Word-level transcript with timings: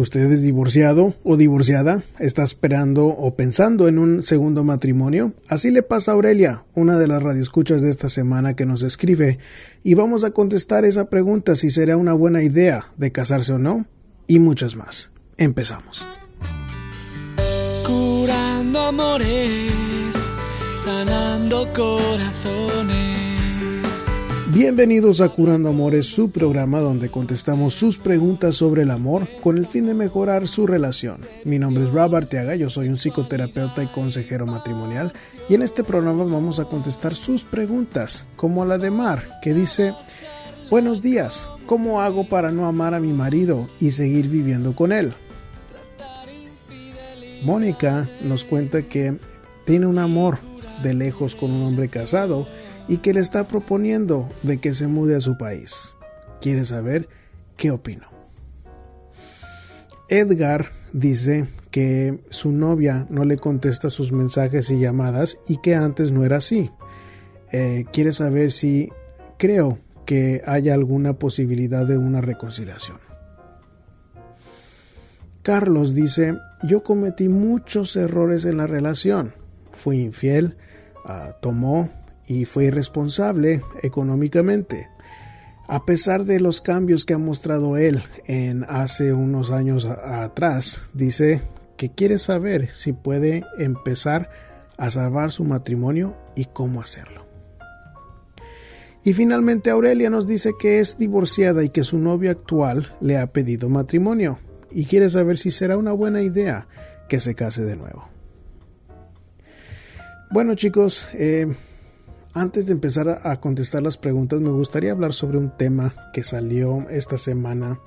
¿Usted 0.00 0.32
es 0.32 0.40
divorciado 0.40 1.14
o 1.24 1.36
divorciada? 1.36 2.02
¿Está 2.18 2.42
esperando 2.42 3.08
o 3.08 3.34
pensando 3.34 3.86
en 3.86 3.98
un 3.98 4.22
segundo 4.22 4.64
matrimonio? 4.64 5.34
Así 5.46 5.70
le 5.70 5.82
pasa 5.82 6.12
a 6.12 6.14
Aurelia, 6.14 6.64
una 6.74 6.98
de 6.98 7.06
las 7.06 7.22
radioescuchas 7.22 7.82
de 7.82 7.90
esta 7.90 8.08
semana 8.08 8.56
que 8.56 8.64
nos 8.64 8.82
escribe, 8.82 9.38
y 9.84 9.92
vamos 9.92 10.24
a 10.24 10.30
contestar 10.30 10.86
esa 10.86 11.10
pregunta 11.10 11.54
si 11.54 11.68
será 11.68 11.98
una 11.98 12.14
buena 12.14 12.42
idea 12.42 12.86
de 12.96 13.12
casarse 13.12 13.52
o 13.52 13.58
no, 13.58 13.84
y 14.26 14.38
muchas 14.38 14.74
más. 14.74 15.12
Empezamos. 15.36 16.02
Curando 17.86 18.80
amores, 18.80 20.14
sanando 20.82 21.68
corazones. 21.74 23.19
Bienvenidos 24.52 25.20
a 25.20 25.28
Curando 25.28 25.68
Amores, 25.68 26.06
su 26.06 26.32
programa 26.32 26.80
donde 26.80 27.08
contestamos 27.08 27.72
sus 27.72 27.98
preguntas 27.98 28.56
sobre 28.56 28.82
el 28.82 28.90
amor 28.90 29.28
con 29.42 29.56
el 29.56 29.68
fin 29.68 29.86
de 29.86 29.94
mejorar 29.94 30.48
su 30.48 30.66
relación. 30.66 31.20
Mi 31.44 31.60
nombre 31.60 31.84
es 31.84 31.90
Rob 31.92 32.16
Arteaga, 32.16 32.56
yo 32.56 32.68
soy 32.68 32.88
un 32.88 32.96
psicoterapeuta 32.96 33.84
y 33.84 33.86
consejero 33.92 34.46
matrimonial 34.46 35.12
y 35.48 35.54
en 35.54 35.62
este 35.62 35.84
programa 35.84 36.24
vamos 36.24 36.58
a 36.58 36.64
contestar 36.64 37.14
sus 37.14 37.44
preguntas, 37.44 38.26
como 38.34 38.64
la 38.64 38.76
de 38.76 38.90
Mar, 38.90 39.22
que 39.40 39.54
dice, 39.54 39.94
Buenos 40.68 41.00
días, 41.00 41.48
¿cómo 41.66 42.00
hago 42.00 42.28
para 42.28 42.50
no 42.50 42.66
amar 42.66 42.94
a 42.94 43.00
mi 43.00 43.12
marido 43.12 43.68
y 43.78 43.92
seguir 43.92 44.28
viviendo 44.28 44.74
con 44.74 44.90
él? 44.90 45.14
Mónica 47.44 48.08
nos 48.22 48.42
cuenta 48.42 48.82
que 48.82 49.16
tiene 49.64 49.86
un 49.86 50.00
amor 50.00 50.38
de 50.82 50.94
lejos 50.94 51.36
con 51.36 51.52
un 51.52 51.62
hombre 51.62 51.88
casado, 51.88 52.48
y 52.90 52.98
que 52.98 53.14
le 53.14 53.20
está 53.20 53.46
proponiendo 53.46 54.28
de 54.42 54.58
que 54.58 54.74
se 54.74 54.88
mude 54.88 55.14
a 55.14 55.20
su 55.20 55.38
país. 55.38 55.94
¿Quiere 56.40 56.64
saber 56.64 57.08
qué 57.56 57.70
opino? 57.70 58.08
Edgar 60.08 60.70
dice 60.92 61.46
que 61.70 62.18
su 62.30 62.50
novia 62.50 63.06
no 63.08 63.24
le 63.24 63.36
contesta 63.36 63.90
sus 63.90 64.10
mensajes 64.10 64.70
y 64.70 64.80
llamadas 64.80 65.38
y 65.46 65.58
que 65.58 65.76
antes 65.76 66.10
no 66.10 66.24
era 66.24 66.38
así. 66.38 66.72
Eh, 67.52 67.84
quiere 67.92 68.12
saber 68.12 68.50
si 68.50 68.90
creo 69.38 69.78
que 70.04 70.42
haya 70.44 70.74
alguna 70.74 71.12
posibilidad 71.12 71.86
de 71.86 71.96
una 71.96 72.20
reconciliación. 72.20 72.98
Carlos 75.42 75.94
dice, 75.94 76.36
yo 76.64 76.82
cometí 76.82 77.28
muchos 77.28 77.94
errores 77.94 78.44
en 78.44 78.56
la 78.56 78.66
relación. 78.66 79.32
Fui 79.70 80.00
infiel, 80.00 80.56
ah, 81.06 81.36
tomó, 81.40 81.99
y 82.30 82.44
fue 82.44 82.66
irresponsable 82.66 83.60
económicamente. 83.82 84.88
A 85.66 85.84
pesar 85.84 86.24
de 86.24 86.38
los 86.38 86.60
cambios 86.60 87.04
que 87.04 87.12
ha 87.12 87.18
mostrado 87.18 87.76
él 87.76 88.04
en 88.24 88.64
hace 88.68 89.12
unos 89.12 89.50
años 89.50 89.84
atrás, 89.84 90.82
dice 90.94 91.42
que 91.76 91.90
quiere 91.90 92.18
saber 92.18 92.68
si 92.68 92.92
puede 92.92 93.42
empezar 93.58 94.30
a 94.76 94.92
salvar 94.92 95.32
su 95.32 95.42
matrimonio 95.42 96.16
y 96.36 96.44
cómo 96.44 96.80
hacerlo. 96.80 97.26
Y 99.02 99.12
finalmente 99.12 99.70
Aurelia 99.70 100.08
nos 100.08 100.28
dice 100.28 100.52
que 100.56 100.78
es 100.78 100.98
divorciada 100.98 101.64
y 101.64 101.70
que 101.70 101.82
su 101.82 101.98
novio 101.98 102.30
actual 102.30 102.94
le 103.00 103.18
ha 103.18 103.26
pedido 103.32 103.68
matrimonio 103.68 104.38
y 104.70 104.84
quiere 104.84 105.10
saber 105.10 105.36
si 105.36 105.50
será 105.50 105.76
una 105.76 105.92
buena 105.92 106.22
idea 106.22 106.68
que 107.08 107.18
se 107.18 107.34
case 107.34 107.64
de 107.64 107.74
nuevo. 107.74 108.08
Bueno 110.30 110.54
chicos, 110.54 111.08
eh, 111.14 111.52
antes 112.32 112.66
de 112.66 112.72
empezar 112.72 113.08
a, 113.08 113.40
contestar 113.40 113.82
las 113.82 113.96
preguntas, 113.96 114.40
me 114.40 114.50
gustaría 114.50 114.92
hablar 114.92 115.12
sobre 115.12 115.38
un 115.38 115.56
tema 115.56 115.92
que 116.12 116.22
salió 116.22 116.88
esta 116.90 117.18
semana, 117.18 117.80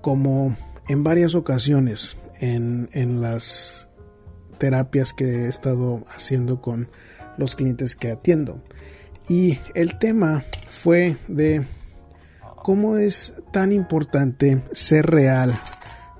como 0.00 0.56
en 0.88 1.04
varias 1.04 1.34
ocasiones 1.34 2.16
en, 2.40 2.88
las 3.20 3.88
terapias 4.58 5.12
que 5.12 5.24
he 5.24 5.48
estado 5.48 6.04
haciendo 6.08 6.60
con 6.60 6.88
los 7.36 7.54
clientes 7.54 7.96
que 7.96 8.10
atiendo. 8.10 8.62
Y 9.28 9.58
el 9.74 9.98
tema 9.98 10.44
fue 10.68 11.16
de 11.28 11.64
cómo 12.62 12.96
es 12.96 13.34
tan 13.52 13.72
importante 13.72 14.62
ser 14.72 15.06
real 15.06 15.52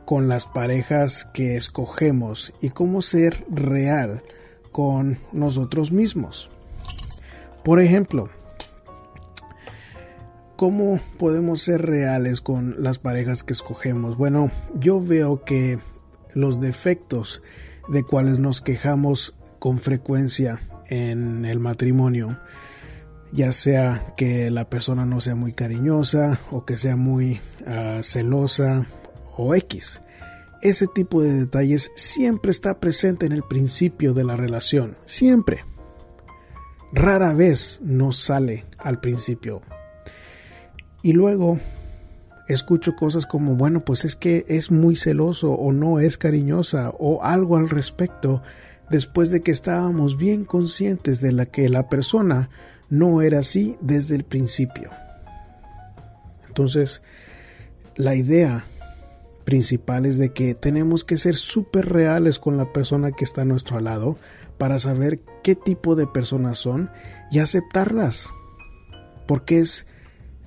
con 0.04 0.28
las 0.28 0.46
parejas 0.46 1.28
que 1.32 1.56
escogemos 1.56 2.52
y 2.60 2.70
cómo 2.70 3.02
ser 3.02 3.44
real 3.50 4.22
con 4.70 5.19
nosotros 5.32 5.92
mismos. 5.92 6.50
Por 7.65 7.81
ejemplo, 7.81 8.31
¿cómo 10.56 10.98
podemos 11.19 11.62
ser 11.62 11.82
reales 11.82 12.41
con 12.41 12.82
las 12.82 12.98
parejas 12.98 13.43
que 13.43 13.53
escogemos? 13.53 14.16
Bueno, 14.16 14.50
yo 14.78 15.00
veo 15.00 15.44
que 15.44 15.78
los 16.32 16.60
defectos 16.60 17.43
de 17.88 18.03
cuales 18.03 18.38
nos 18.38 18.62
quejamos 18.62 19.34
con 19.59 19.78
frecuencia 19.78 20.62
en 20.88 21.44
el 21.44 21.60
matrimonio, 21.60 22.38
ya 23.31 23.53
sea 23.53 24.15
que 24.16 24.50
la 24.50 24.70
persona 24.70 25.04
no 25.04 25.20
sea 25.20 25.34
muy 25.34 25.53
cariñosa 25.53 26.41
o 26.50 26.65
que 26.65 26.78
sea 26.78 26.97
muy 26.97 27.41
ah, 27.66 28.00
celosa 28.03 28.87
o 29.37 29.54
X. 29.54 30.00
Ese 30.62 30.87
tipo 30.87 31.22
de 31.22 31.32
detalles 31.32 31.93
siempre 31.94 32.50
está 32.50 32.81
presente 32.81 33.26
en 33.26 33.32
el 33.32 33.43
principio 33.43 34.15
de 34.15 34.25
la 34.25 34.37
relación, 34.37 34.97
siempre 35.04 35.65
rara 36.92 37.32
vez 37.34 37.80
nos 37.82 38.18
sale 38.18 38.64
al 38.78 39.00
principio. 39.00 39.62
Y 41.02 41.12
luego 41.12 41.58
escucho 42.48 42.96
cosas 42.96 43.26
como, 43.26 43.54
bueno, 43.54 43.84
pues 43.84 44.04
es 44.04 44.16
que 44.16 44.44
es 44.48 44.70
muy 44.70 44.96
celoso 44.96 45.52
o 45.52 45.72
no 45.72 46.00
es 46.00 46.18
cariñosa 46.18 46.92
o 46.98 47.22
algo 47.22 47.56
al 47.56 47.70
respecto 47.70 48.42
después 48.90 49.30
de 49.30 49.40
que 49.40 49.52
estábamos 49.52 50.16
bien 50.16 50.44
conscientes 50.44 51.20
de 51.20 51.32
la 51.32 51.46
que 51.46 51.68
la 51.68 51.88
persona 51.88 52.50
no 52.88 53.22
era 53.22 53.38
así 53.38 53.76
desde 53.80 54.16
el 54.16 54.24
principio. 54.24 54.90
Entonces, 56.48 57.00
la 57.94 58.16
idea 58.16 58.64
principal 59.44 60.06
es 60.06 60.18
de 60.18 60.32
que 60.32 60.54
tenemos 60.54 61.04
que 61.04 61.16
ser 61.16 61.36
súper 61.36 61.88
reales 61.88 62.38
con 62.38 62.56
la 62.56 62.72
persona 62.72 63.12
que 63.12 63.24
está 63.24 63.42
a 63.42 63.46
nuestro 63.46 63.80
lado 63.80 64.18
para 64.60 64.78
saber 64.78 65.22
qué 65.43 65.54
tipo 65.54 65.97
de 65.97 66.06
personas 66.06 66.59
son 66.59 66.91
y 67.31 67.38
aceptarlas. 67.38 68.28
Porque 69.26 69.60
es 69.60 69.87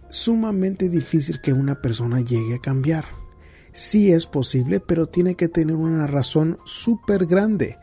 sumamente 0.10 0.88
difícil 0.88 1.42
que 1.42 1.52
una 1.52 1.82
persona 1.82 2.22
llegue 2.22 2.54
a 2.54 2.60
cambiar. 2.62 3.06
Sí 3.72 4.12
es 4.12 4.28
posible, 4.28 4.80
pero 4.80 5.08
tiene 5.08 5.34
que 5.34 5.48
tener 5.48 5.76
una 5.76 6.06
razón 6.06 6.60
súper 6.64 7.26
grande 7.26 7.80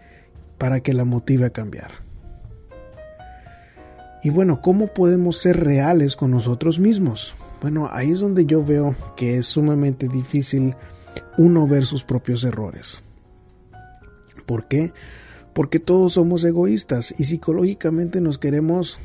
para 0.57 0.79
que 0.79 0.95
la 0.95 1.05
motive 1.05 1.47
a 1.47 1.51
cambiar. 1.51 1.91
Y 4.23 4.31
bueno, 4.31 4.61
¿cómo 4.61 4.87
podemos 4.95 5.37
ser 5.39 5.59
reales 5.59 6.15
con 6.15 6.31
nosotros 6.31 6.79
mismos? 6.79 7.35
Bueno, 7.61 7.89
ahí 7.91 8.13
es 8.13 8.21
donde 8.21 8.47
yo 8.47 8.65
veo 8.65 8.95
que 9.17 9.39
es 9.39 9.47
sumamente 9.47 10.07
difícil 10.07 10.77
uno 11.39 11.67
ver 11.67 11.87
sus 11.87 12.05
propios 12.05 12.45
errores. 12.45 13.03
¿Por 14.47 14.69
qué? 14.69 14.93
Porque 15.55 15.81
todos 15.81 16.15
somos 16.15 16.45
egoístas 16.45 17.15
y 17.19 17.25
psicológicamente 17.25 18.21
nos 18.21 18.39
queremos 18.39 18.99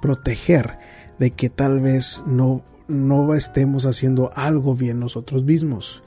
proteger 0.00 0.78
de 1.18 1.30
que 1.30 1.50
tal 1.50 1.80
vez 1.80 2.22
no, 2.26 2.62
no 2.88 3.34
estemos 3.34 3.86
haciendo 3.86 4.30
algo 4.34 4.74
bien 4.74 5.00
nosotros 5.00 5.44
mismos. 5.44 6.02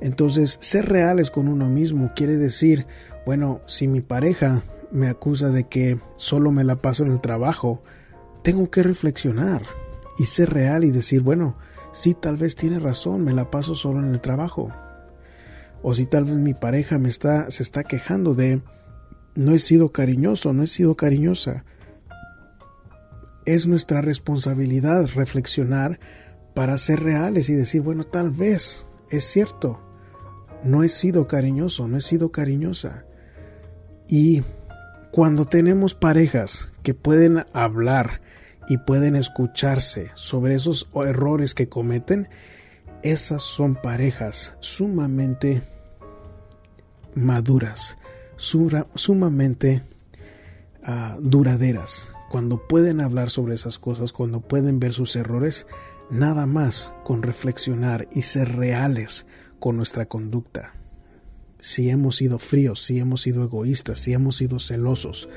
Entonces, 0.00 0.58
ser 0.60 0.88
reales 0.88 1.30
con 1.30 1.48
uno 1.48 1.68
mismo 1.68 2.12
quiere 2.14 2.36
decir, 2.36 2.86
bueno, 3.24 3.60
si 3.66 3.86
mi 3.86 4.00
pareja 4.00 4.62
me 4.90 5.08
acusa 5.08 5.50
de 5.50 5.64
que 5.64 6.00
solo 6.16 6.50
me 6.50 6.64
la 6.64 6.76
paso 6.76 7.04
en 7.04 7.12
el 7.12 7.20
trabajo, 7.20 7.82
tengo 8.42 8.70
que 8.70 8.82
reflexionar 8.82 9.62
y 10.18 10.24
ser 10.24 10.50
real 10.50 10.84
y 10.84 10.90
decir, 10.90 11.22
bueno, 11.22 11.56
sí, 11.92 12.14
tal 12.14 12.36
vez 12.36 12.56
tiene 12.56 12.78
razón, 12.78 13.24
me 13.24 13.32
la 13.32 13.50
paso 13.50 13.74
solo 13.74 14.00
en 14.00 14.12
el 14.12 14.20
trabajo 14.20 14.72
o 15.82 15.94
si 15.94 16.06
tal 16.06 16.24
vez 16.24 16.36
mi 16.36 16.54
pareja 16.54 16.98
me 16.98 17.08
está, 17.08 17.50
se 17.50 17.62
está 17.62 17.84
quejando 17.84 18.34
de 18.34 18.62
no 19.34 19.54
he 19.54 19.58
sido 19.58 19.92
cariñoso, 19.92 20.52
no 20.52 20.62
he 20.62 20.66
sido 20.66 20.96
cariñosa. 20.96 21.64
Es 23.44 23.66
nuestra 23.66 24.00
responsabilidad 24.02 25.08
reflexionar 25.14 25.98
para 26.54 26.78
ser 26.78 27.00
reales 27.00 27.48
y 27.50 27.54
decir, 27.54 27.82
bueno, 27.82 28.04
tal 28.04 28.30
vez 28.30 28.86
es 29.10 29.24
cierto, 29.24 29.80
no 30.62 30.82
he 30.82 30.88
sido 30.88 31.26
cariñoso, 31.26 31.88
no 31.88 31.96
he 31.96 32.02
sido 32.02 32.30
cariñosa. 32.30 33.04
Y 34.06 34.42
cuando 35.10 35.44
tenemos 35.44 35.94
parejas 35.94 36.70
que 36.82 36.94
pueden 36.94 37.44
hablar 37.52 38.20
y 38.68 38.78
pueden 38.78 39.16
escucharse 39.16 40.10
sobre 40.14 40.54
esos 40.54 40.88
errores 40.94 41.54
que 41.54 41.68
cometen, 41.68 42.28
esas 43.02 43.42
son 43.42 43.74
parejas 43.74 44.54
sumamente 44.60 45.62
maduras, 47.14 47.98
sumamente 48.36 49.82
ah, 50.82 51.16
duraderas. 51.20 52.12
Cuando 52.30 52.66
pueden 52.66 53.00
hablar 53.00 53.30
sobre 53.30 53.54
esas 53.54 53.78
cosas, 53.78 54.12
cuando 54.12 54.40
pueden 54.40 54.80
ver 54.80 54.92
sus 54.92 55.16
errores, 55.16 55.66
nada 56.10 56.46
más 56.46 56.94
con 57.04 57.22
reflexionar 57.22 58.08
y 58.12 58.22
ser 58.22 58.56
reales 58.56 59.26
con 59.58 59.76
nuestra 59.76 60.06
conducta. 60.06 60.74
Si 61.58 61.90
hemos 61.90 62.16
sido 62.16 62.38
fríos, 62.38 62.82
si 62.82 62.98
hemos 62.98 63.22
sido 63.22 63.44
egoístas, 63.44 63.98
si 63.98 64.12
hemos 64.12 64.36
sido 64.36 64.58
celosos, 64.58 65.28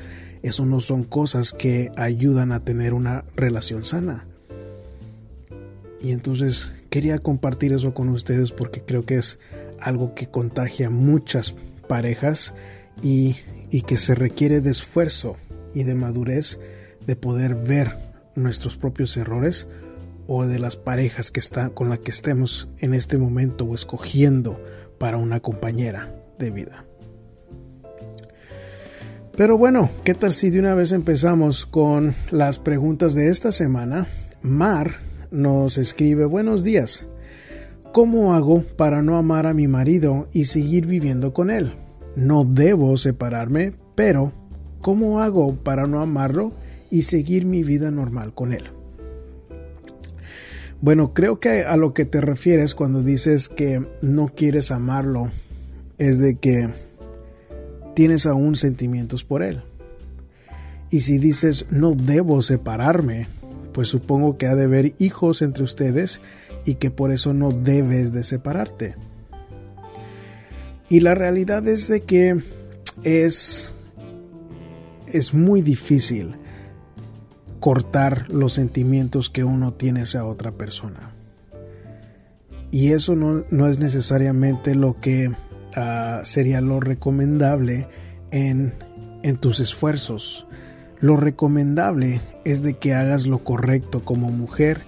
eso 0.41 0.65
no 0.65 0.79
son 0.79 1.03
cosas 1.03 1.53
que 1.53 1.91
ayudan 1.97 2.51
a 2.51 2.61
tener 2.61 2.93
una 2.93 3.25
relación 3.35 3.85
sana. 3.85 4.25
Y 6.01 6.11
entonces 6.11 6.71
quería 6.95 7.19
compartir 7.19 7.73
eso 7.73 7.93
con 7.93 8.07
ustedes 8.07 8.53
porque 8.53 8.79
creo 8.81 9.05
que 9.05 9.17
es 9.17 9.37
algo 9.81 10.15
que 10.15 10.27
contagia 10.27 10.89
muchas 10.89 11.53
parejas 11.89 12.53
y, 13.03 13.35
y 13.69 13.81
que 13.81 13.97
se 13.97 14.15
requiere 14.15 14.61
de 14.61 14.71
esfuerzo 14.71 15.35
y 15.73 15.83
de 15.83 15.93
madurez 15.93 16.57
de 17.05 17.17
poder 17.17 17.55
ver 17.55 17.97
nuestros 18.35 18.77
propios 18.77 19.17
errores 19.17 19.67
o 20.25 20.45
de 20.45 20.57
las 20.57 20.77
parejas 20.77 21.31
que 21.31 21.41
está, 21.41 21.67
con 21.71 21.89
las 21.89 21.99
que 21.99 22.11
estemos 22.11 22.69
en 22.79 22.93
este 22.93 23.17
momento 23.17 23.65
o 23.65 23.75
escogiendo 23.75 24.63
para 24.97 25.17
una 25.17 25.41
compañera 25.41 26.15
de 26.39 26.49
vida. 26.49 26.85
Pero 29.35 29.57
bueno, 29.57 29.89
¿qué 30.05 30.13
tal 30.13 30.31
si 30.31 30.49
de 30.49 30.61
una 30.61 30.75
vez 30.75 30.93
empezamos 30.93 31.65
con 31.65 32.15
las 32.31 32.57
preguntas 32.57 33.13
de 33.15 33.27
esta 33.27 33.51
semana? 33.51 34.07
Mar 34.41 35.04
nos 35.31 35.77
escribe 35.77 36.25
buenos 36.25 36.63
días. 36.63 37.05
¿Cómo 37.91 38.33
hago 38.33 38.63
para 38.75 39.01
no 39.01 39.17
amar 39.17 39.45
a 39.45 39.53
mi 39.53 39.67
marido 39.67 40.27
y 40.33 40.45
seguir 40.45 40.85
viviendo 40.85 41.33
con 41.33 41.49
él? 41.49 41.73
No 42.15 42.43
debo 42.43 42.97
separarme, 42.97 43.73
pero 43.95 44.33
¿cómo 44.81 45.21
hago 45.21 45.55
para 45.55 45.87
no 45.87 46.01
amarlo 46.01 46.51
y 46.91 47.03
seguir 47.03 47.45
mi 47.45 47.63
vida 47.63 47.91
normal 47.91 48.33
con 48.33 48.53
él? 48.53 48.65
Bueno, 50.81 51.13
creo 51.13 51.39
que 51.39 51.63
a 51.63 51.77
lo 51.77 51.93
que 51.93 52.05
te 52.05 52.21
refieres 52.21 52.75
cuando 52.75 53.01
dices 53.01 53.49
que 53.49 53.85
no 54.01 54.27
quieres 54.27 54.71
amarlo 54.71 55.31
es 55.97 56.19
de 56.19 56.35
que 56.35 56.69
tienes 57.95 58.25
aún 58.25 58.55
sentimientos 58.55 59.23
por 59.23 59.41
él. 59.41 59.63
Y 60.89 61.01
si 61.01 61.17
dices 61.17 61.65
no 61.71 61.95
debo 61.95 62.41
separarme, 62.41 63.27
pues 63.75 63.89
supongo 63.89 64.37
que 64.37 64.47
ha 64.47 64.55
de 64.55 64.63
haber 64.63 64.93
hijos 64.99 65.41
entre 65.41 65.65
ustedes 65.65 66.21
y 66.63 66.75
que 66.75 66.91
por 66.91 67.11
eso 67.11 67.33
no 67.33 67.51
debes 67.51 68.13
de 68.13 68.23
separarte. 68.23 68.95
Y 70.87 71.01
la 71.01 71.13
realidad 71.13 71.67
es 71.67 71.89
de 71.89 71.99
que 71.99 72.41
es 73.03 73.73
es 75.11 75.33
muy 75.33 75.61
difícil 75.61 76.37
cortar 77.59 78.31
los 78.31 78.53
sentimientos 78.53 79.29
que 79.29 79.43
uno 79.43 79.73
tiene 79.73 80.03
hacia 80.03 80.23
otra 80.23 80.53
persona. 80.53 81.11
Y 82.71 82.93
eso 82.93 83.13
no, 83.17 83.67
es 83.67 83.79
necesariamente 83.79 84.73
lo 84.73 85.01
que 85.01 85.35
ah, 85.75 86.21
sería 86.23 86.61
lo 86.61 86.79
recomendable 86.79 87.89
en, 88.31 88.73
en 89.21 89.35
tus 89.35 89.59
esfuerzos. 89.59 90.47
Lo 90.99 91.17
recomendable 91.17 92.21
es 92.43 92.61
de 92.61 92.75
que 92.75 92.93
hagas 92.93 93.25
lo 93.25 93.39
correcto 93.39 94.01
como 94.01 94.29
mujer, 94.29 94.83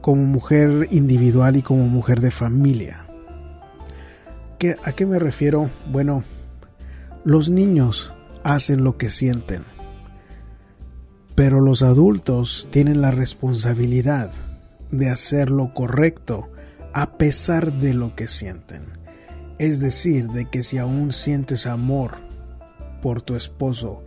como 0.00 0.24
mujer 0.24 0.88
individual 0.90 1.56
y 1.56 1.62
como 1.62 1.88
mujer 1.88 2.20
de 2.20 2.30
familia. 2.30 3.06
¿Qué, 4.58 4.76
¿A 4.82 4.92
qué 4.92 5.06
me 5.06 5.18
refiero? 5.18 5.70
Bueno, 5.90 6.24
los 7.24 7.50
niños 7.50 8.14
hacen 8.42 8.84
lo 8.84 8.96
que 8.96 9.10
sienten 9.10 9.64
pero 11.34 11.60
los 11.60 11.82
adultos 11.82 12.68
tienen 12.70 13.00
la 13.00 13.10
responsabilidad 13.10 14.30
de 14.90 15.10
hacer 15.10 15.50
lo 15.50 15.74
correcto 15.74 16.48
a 16.92 17.18
pesar 17.18 17.72
de 17.72 17.92
lo 17.92 18.14
que 18.14 18.28
sienten. 18.28 18.84
Es 19.58 19.80
decir, 19.80 20.28
de 20.28 20.48
que 20.48 20.62
si 20.62 20.78
aún 20.78 21.12
sientes 21.12 21.66
amor 21.66 22.12
por 23.02 23.22
tu 23.22 23.34
esposo 23.34 24.03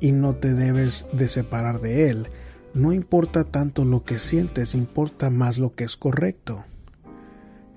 y 0.00 0.12
no 0.12 0.34
te 0.34 0.54
debes 0.54 1.06
de 1.12 1.28
separar 1.28 1.80
de 1.80 2.08
él, 2.08 2.28
no 2.74 2.92
importa 2.92 3.44
tanto 3.44 3.84
lo 3.84 4.04
que 4.04 4.18
sientes, 4.18 4.74
importa 4.74 5.30
más 5.30 5.58
lo 5.58 5.74
que 5.74 5.84
es 5.84 5.96
correcto. 5.96 6.64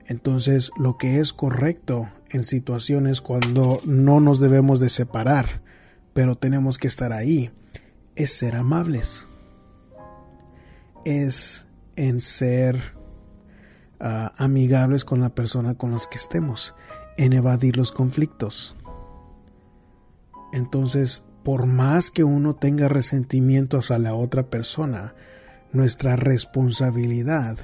Entonces, 0.05 0.71
lo 0.77 0.97
que 0.97 1.19
es 1.19 1.33
correcto 1.33 2.09
en 2.29 2.43
situaciones 2.43 3.21
cuando 3.21 3.79
no 3.85 4.19
nos 4.19 4.39
debemos 4.39 4.79
de 4.79 4.89
separar, 4.89 5.61
pero 6.13 6.35
tenemos 6.37 6.77
que 6.77 6.87
estar 6.87 7.13
ahí, 7.13 7.51
es 8.15 8.33
ser 8.33 8.55
amables, 8.55 9.27
es 11.05 11.67
en 11.95 12.19
ser 12.19 12.95
ah, 13.99 14.33
amigables 14.37 15.05
con 15.05 15.21
la 15.21 15.33
persona 15.33 15.75
con 15.75 15.91
las 15.91 16.07
que 16.07 16.17
estemos, 16.17 16.75
en 17.17 17.33
evadir 17.33 17.77
los 17.77 17.91
conflictos. 17.91 18.75
Entonces, 20.51 21.23
por 21.43 21.65
más 21.65 22.11
que 22.11 22.23
uno 22.23 22.55
tenga 22.55 22.87
resentimiento 22.87 23.77
hacia 23.77 23.99
la 23.99 24.15
otra 24.15 24.43
persona, 24.43 25.13
nuestra 25.71 26.15
responsabilidad 26.15 27.57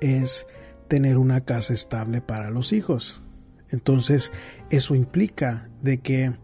es 0.00 0.46
tener 0.88 1.18
una 1.18 1.40
casa 1.42 1.72
estable 1.72 2.20
para 2.20 2.50
los 2.50 2.72
hijos. 2.72 3.22
Entonces, 3.70 4.30
eso 4.70 4.94
implica 4.94 5.68
de 5.82 5.98
que 5.98 6.34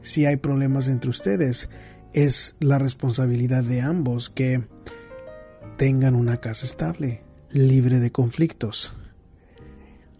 si 0.00 0.26
hay 0.26 0.36
problemas 0.36 0.88
entre 0.88 1.10
ustedes, 1.10 1.68
es 2.12 2.56
la 2.58 2.78
responsabilidad 2.78 3.62
de 3.62 3.82
ambos 3.82 4.30
que 4.30 4.66
tengan 5.76 6.14
una 6.14 6.38
casa 6.38 6.66
estable, 6.66 7.22
libre 7.50 8.00
de 8.00 8.10
conflictos, 8.10 8.92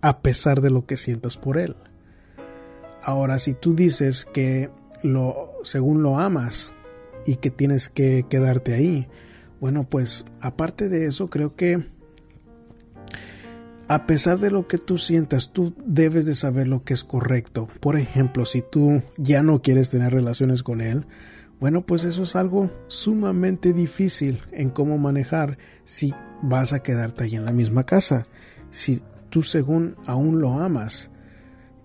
a 0.01 0.21
pesar 0.21 0.61
de 0.61 0.71
lo 0.71 0.87
que 0.87 0.97
sientas 0.97 1.37
por 1.37 1.59
él. 1.59 1.77
Ahora, 3.03 3.39
si 3.39 3.55
tú 3.55 3.75
dices 3.75 4.27
que 4.27 4.71
lo, 5.03 5.50
según 5.65 6.03
lo 6.03 6.19
amas 6.19 6.73
y 7.27 7.37
que 7.37 7.51
tienes 7.51 7.89
que 7.89 8.27
quedarte 8.29 8.75
ahí, 8.75 9.09
bueno, 9.61 9.87
pues 9.89 10.25
aparte 10.41 10.89
de 10.89 11.07
eso, 11.07 11.29
creo 11.29 11.55
que 11.55 11.87
a 13.89 14.07
pesar 14.07 14.39
de 14.39 14.51
lo 14.51 14.69
que 14.69 14.79
tú 14.79 14.99
sientas, 14.99 15.53
tú 15.53 15.75
debes 15.85 16.25
de 16.25 16.37
saber 16.37 16.69
lo 16.69 16.85
que 16.85 16.95
es 16.95 17.03
correcto. 17.03 17.67
Por 17.81 17.99
ejemplo, 17.99 18.47
si 18.47 18.62
tú 18.62 19.03
ya 19.17 19.43
no 19.43 19.62
quieres 19.62 19.91
tener 19.91 20.12
relaciones 20.12 20.62
con 20.62 20.81
él, 20.81 21.07
bueno, 21.59 21.85
pues 21.85 22.05
eso 22.05 22.23
es 22.23 22.37
algo 22.37 22.71
sumamente 22.89 23.73
difícil 23.73 24.41
en 24.53 24.71
cómo 24.71 24.97
manejar 24.97 25.59
si 25.85 26.15
vas 26.41 26.73
a 26.73 26.83
quedarte 26.83 27.25
ahí 27.25 27.35
en 27.35 27.45
la 27.45 27.53
misma 27.53 27.85
casa. 27.85 28.27
Si 28.71 29.03
tú 29.29 29.43
según 29.43 29.97
aún 30.07 30.41
lo 30.41 30.61
amas 30.61 31.11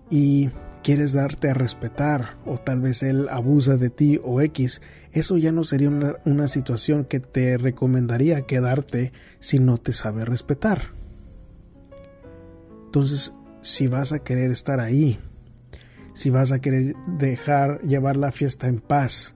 y 0.08 0.50
quieres 0.86 1.14
darte 1.14 1.50
a 1.50 1.54
respetar 1.54 2.36
o 2.46 2.58
tal 2.58 2.80
vez 2.80 3.02
él 3.02 3.26
abusa 3.28 3.76
de 3.76 3.90
ti 3.90 4.20
o 4.22 4.40
X, 4.40 4.82
eso 5.10 5.36
ya 5.36 5.50
no 5.50 5.64
sería 5.64 5.88
una, 5.88 6.14
una 6.24 6.46
situación 6.46 7.04
que 7.04 7.18
te 7.18 7.58
recomendaría 7.58 8.42
quedarte 8.42 9.12
si 9.40 9.58
no 9.58 9.78
te 9.78 9.90
sabe 9.90 10.24
respetar. 10.24 10.92
Entonces, 12.84 13.32
si 13.62 13.88
vas 13.88 14.12
a 14.12 14.20
querer 14.20 14.52
estar 14.52 14.78
ahí, 14.78 15.18
si 16.12 16.30
vas 16.30 16.52
a 16.52 16.60
querer 16.60 16.94
dejar 17.18 17.80
llevar 17.80 18.16
la 18.16 18.30
fiesta 18.30 18.68
en 18.68 18.78
paz, 18.78 19.34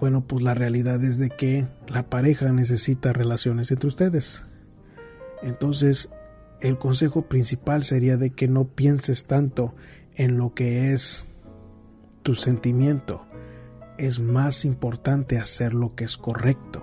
bueno, 0.00 0.26
pues 0.26 0.42
la 0.42 0.52
realidad 0.52 1.02
es 1.02 1.16
de 1.16 1.30
que 1.30 1.66
la 1.88 2.10
pareja 2.10 2.52
necesita 2.52 3.14
relaciones 3.14 3.70
entre 3.70 3.88
ustedes. 3.88 4.44
Entonces, 5.42 6.10
el 6.60 6.76
consejo 6.76 7.22
principal 7.22 7.84
sería 7.84 8.18
de 8.18 8.32
que 8.32 8.48
no 8.48 8.66
pienses 8.66 9.24
tanto 9.24 9.74
en 10.14 10.38
lo 10.38 10.54
que 10.54 10.92
es 10.92 11.26
tu 12.22 12.34
sentimiento. 12.34 13.26
Es 13.98 14.18
más 14.18 14.64
importante 14.64 15.38
hacer 15.38 15.74
lo 15.74 15.94
que 15.94 16.04
es 16.04 16.16
correcto, 16.16 16.82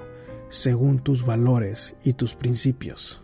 según 0.50 1.00
tus 1.00 1.26
valores 1.26 1.96
y 2.04 2.14
tus 2.14 2.36
principios. 2.36 3.22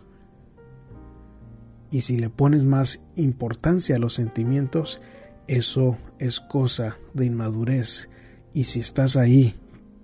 Y 1.90 2.00
si 2.00 2.18
le 2.18 2.28
pones 2.28 2.64
más 2.64 3.02
importancia 3.14 3.96
a 3.96 4.00
los 4.00 4.14
sentimientos, 4.14 5.00
eso 5.46 5.96
es 6.18 6.40
cosa 6.40 6.98
de 7.12 7.26
inmadurez. 7.26 8.08
Y 8.52 8.64
si 8.64 8.80
estás 8.80 9.16
ahí 9.16 9.54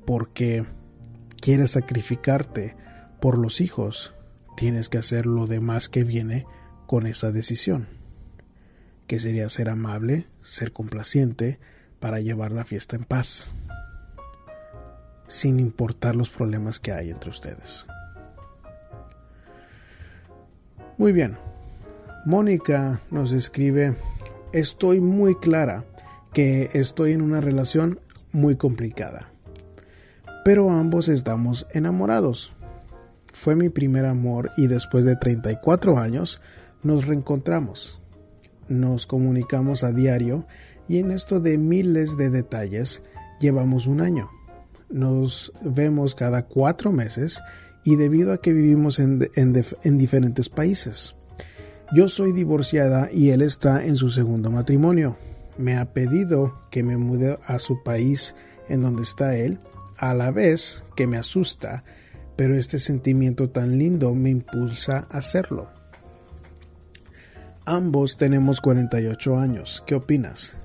porque 0.07 0.67
quieres 1.41 1.73
sacrificarte 1.73 2.77
por 3.21 3.39
los 3.39 3.61
hijos, 3.61 4.15
tienes 4.57 4.89
que 4.89 4.99
hacer 4.99 5.27
lo 5.27 5.47
demás 5.47 5.89
que 5.89 6.05
viene 6.05 6.47
con 6.87 7.07
esa 7.07 7.33
decisión, 7.33 7.89
que 9.11 9.19
sería 9.19 9.49
ser 9.49 9.69
amable, 9.69 10.29
ser 10.41 10.71
complaciente, 10.71 11.59
para 11.99 12.21
llevar 12.21 12.53
la 12.53 12.65
fiesta 12.65 12.95
en 12.95 13.03
paz, 13.03 13.57
sin 15.27 15.59
importar 15.59 16.15
los 16.15 16.31
problemas 16.31 16.79
que 16.79 16.93
hay 16.93 17.11
entre 17.11 17.31
ustedes. 17.31 17.89
Muy 20.97 21.11
bien, 21.11 21.37
Mónica 22.25 23.01
nos 23.11 23.33
escribe, 23.33 23.97
estoy 24.53 25.01
muy 25.01 25.35
clara 25.35 25.85
que 26.33 26.71
estoy 26.75 27.11
en 27.11 27.23
una 27.23 27.41
relación 27.41 27.99
muy 28.31 28.55
complicada 28.55 29.31
pero 30.45 30.71
ambos 30.71 31.09
estamos 31.09 31.67
enamorados. 31.73 32.53
Fue 33.33 33.57
mi 33.57 33.69
primer 33.69 34.07
amor 34.07 34.51
y 34.57 34.67
después 34.67 35.05
de 35.05 35.17
34 35.17 35.99
años 35.99 36.41
nos 36.83 37.07
reencontramos. 37.07 38.00
Nos 38.71 39.07
comunicamos 39.07 39.85
a 39.85 39.93
diario 39.93 40.47
y 40.89 40.99
en 40.99 41.11
esto 41.11 41.41
de 41.41 41.59
miles 41.59 42.17
de 42.17 42.31
detalles 42.31 43.03
llevamos 43.41 43.87
un 43.87 44.01
año. 44.01 44.31
Nos 44.89 45.53
vemos 45.61 46.15
cada 46.15 46.47
cuatro 46.47 46.93
meses 46.93 47.43
y 47.85 47.97
debido 47.97 48.33
a 48.33 48.41
que 48.41 48.53
vivimos 48.53 48.99
en, 48.99 49.29
en 49.35 49.99
diferentes 49.99 50.49
países. 50.49 51.15
Yo 51.93 52.09
soy 52.09 52.33
divorciada 52.33 53.11
y 53.13 53.31
él 53.31 53.43
está 53.43 53.85
en 53.85 53.97
su 53.97 54.11
segundo 54.11 54.51
matrimonio. 54.51 55.17
Me 55.59 55.77
ha 55.77 55.93
pedido 55.93 56.61
que 56.71 56.83
me 56.83 56.97
mude 56.97 57.39
a 57.45 57.59
su 57.59 57.83
país 57.83 58.35
en 58.69 58.83
donde 58.83 59.03
está 59.03 59.37
él, 59.37 59.59
a 59.97 60.15
la 60.15 60.31
vez 60.31 60.85
que 60.95 61.09
me 61.09 61.17
asusta, 61.17 61.83
pero 62.37 62.57
este 62.57 62.79
sentimiento 62.79 63.51
tan 63.51 63.79
lindo 63.79 64.15
me 64.15 64.31
impulsa 64.31 65.09
a 65.11 65.19
hacerlo. 65.19 65.80
Ambos 67.71 68.17
tenemos 68.17 68.61
48 68.61 69.39
años. 69.39 69.85
¿Qué 69.87 69.95
opinas? 69.95 70.57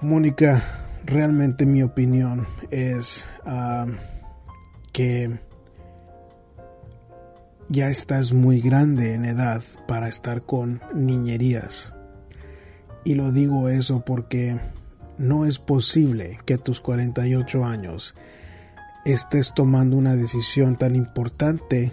Mónica, 0.00 0.62
realmente 1.04 1.66
mi 1.66 1.82
opinión 1.82 2.46
es 2.70 3.30
ah, 3.44 3.84
que 4.94 5.38
ya 7.68 7.90
estás 7.90 8.32
muy 8.32 8.62
grande 8.62 9.12
en 9.12 9.26
edad 9.26 9.62
para 9.86 10.08
estar 10.08 10.40
con 10.40 10.80
niñerías. 10.94 11.92
Y 13.04 13.12
lo 13.12 13.32
digo 13.32 13.68
eso 13.68 14.06
porque 14.06 14.58
no 15.18 15.44
es 15.44 15.58
posible 15.58 16.38
que 16.46 16.54
a 16.54 16.58
tus 16.58 16.80
48 16.80 17.62
años 17.62 18.14
estés 19.04 19.52
tomando 19.52 19.98
una 19.98 20.16
decisión 20.16 20.76
tan 20.76 20.96
importante 20.96 21.92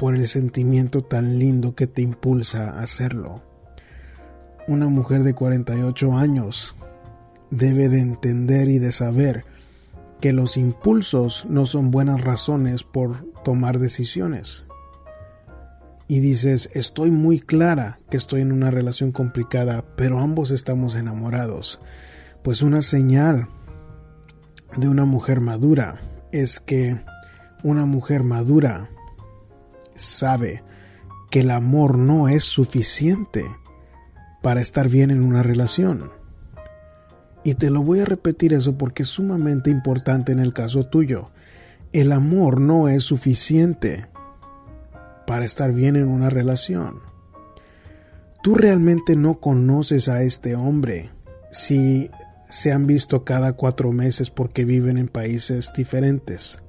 por 0.00 0.16
el 0.16 0.28
sentimiento 0.28 1.04
tan 1.04 1.38
lindo 1.38 1.74
que 1.74 1.86
te 1.86 2.00
impulsa 2.00 2.70
a 2.70 2.82
hacerlo. 2.82 3.42
Una 4.66 4.88
mujer 4.88 5.24
de 5.24 5.34
48 5.34 6.14
años 6.14 6.74
debe 7.50 7.90
de 7.90 8.00
entender 8.00 8.70
y 8.70 8.78
de 8.78 8.92
saber 8.92 9.44
que 10.18 10.32
los 10.32 10.56
impulsos 10.56 11.44
no 11.50 11.66
son 11.66 11.90
buenas 11.90 12.22
razones 12.22 12.82
por 12.82 13.30
tomar 13.44 13.78
decisiones. 13.78 14.64
Y 16.08 16.20
dices, 16.20 16.70
estoy 16.72 17.10
muy 17.10 17.38
clara 17.38 18.00
que 18.08 18.16
estoy 18.16 18.40
en 18.40 18.52
una 18.52 18.70
relación 18.70 19.12
complicada, 19.12 19.84
pero 19.96 20.20
ambos 20.20 20.50
estamos 20.50 20.94
enamorados. 20.94 21.78
Pues 22.42 22.62
una 22.62 22.80
señal 22.80 23.48
de 24.78 24.88
una 24.88 25.04
mujer 25.04 25.42
madura 25.42 26.00
es 26.32 26.58
que 26.58 26.96
una 27.62 27.84
mujer 27.84 28.22
madura 28.22 28.88
sabe 30.00 30.62
que 31.30 31.40
el 31.40 31.50
amor 31.50 31.96
no 31.96 32.28
es 32.28 32.44
suficiente 32.44 33.44
para 34.42 34.60
estar 34.60 34.88
bien 34.88 35.10
en 35.10 35.22
una 35.22 35.42
relación. 35.42 36.10
Y 37.44 37.54
te 37.54 37.70
lo 37.70 37.82
voy 37.82 38.00
a 38.00 38.04
repetir 38.04 38.52
eso 38.52 38.76
porque 38.76 39.04
es 39.04 39.08
sumamente 39.08 39.70
importante 39.70 40.32
en 40.32 40.40
el 40.40 40.52
caso 40.52 40.86
tuyo. 40.86 41.30
El 41.92 42.12
amor 42.12 42.60
no 42.60 42.88
es 42.88 43.04
suficiente 43.04 44.06
para 45.26 45.44
estar 45.44 45.72
bien 45.72 45.96
en 45.96 46.08
una 46.08 46.28
relación. 46.28 47.00
Tú 48.42 48.54
realmente 48.54 49.16
no 49.16 49.38
conoces 49.38 50.08
a 50.08 50.22
este 50.22 50.54
hombre 50.54 51.10
si 51.50 52.10
se 52.48 52.72
han 52.72 52.86
visto 52.86 53.24
cada 53.24 53.52
cuatro 53.52 53.92
meses 53.92 54.30
porque 54.30 54.64
viven 54.64 54.98
en 54.98 55.08
países 55.08 55.72
diferentes. 55.74 56.62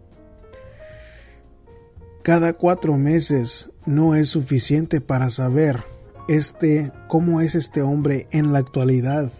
Cada 2.23 2.53
cuatro 2.53 2.97
meses 2.97 3.69
no 3.85 4.15
es 4.15 4.29
suficiente 4.29 5.01
para 5.01 5.29
saber 5.29 5.83
este 6.27 6.91
cómo 7.07 7.41
es 7.41 7.55
este 7.55 7.81
hombre 7.81 8.27
en 8.31 8.53
la 8.53 8.59
actualidad 8.59 9.31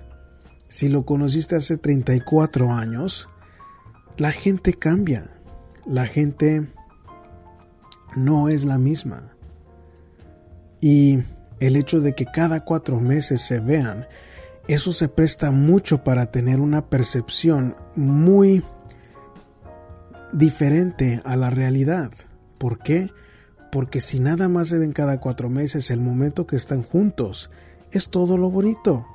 si 0.71 0.87
lo 0.87 1.03
conociste 1.03 1.57
hace 1.57 1.75
34 1.75 2.71
años, 2.71 3.27
la 4.15 4.31
gente 4.31 4.73
cambia. 4.73 5.29
La 5.85 6.05
gente 6.05 6.65
no 8.15 8.47
es 8.47 8.63
la 8.63 8.77
misma. 8.77 9.33
Y 10.79 11.19
el 11.59 11.75
hecho 11.75 11.99
de 11.99 12.15
que 12.15 12.25
cada 12.25 12.63
cuatro 12.63 13.01
meses 13.01 13.41
se 13.41 13.59
vean, 13.59 14.07
eso 14.69 14.93
se 14.93 15.09
presta 15.09 15.51
mucho 15.51 16.05
para 16.05 16.31
tener 16.31 16.61
una 16.61 16.89
percepción 16.89 17.75
muy 17.97 18.63
diferente 20.31 21.21
a 21.25 21.35
la 21.35 21.49
realidad. 21.49 22.11
¿Por 22.61 22.77
qué? 22.77 23.09
Porque 23.71 24.01
si 24.01 24.19
nada 24.19 24.47
más 24.47 24.67
se 24.67 24.77
ven 24.77 24.93
cada 24.93 25.19
cuatro 25.19 25.49
meses, 25.49 25.89
el 25.89 25.99
momento 25.99 26.45
que 26.45 26.57
están 26.57 26.83
juntos, 26.83 27.49
es 27.91 28.09
todo 28.09 28.37
lo 28.37 28.51
bonito 28.51 29.07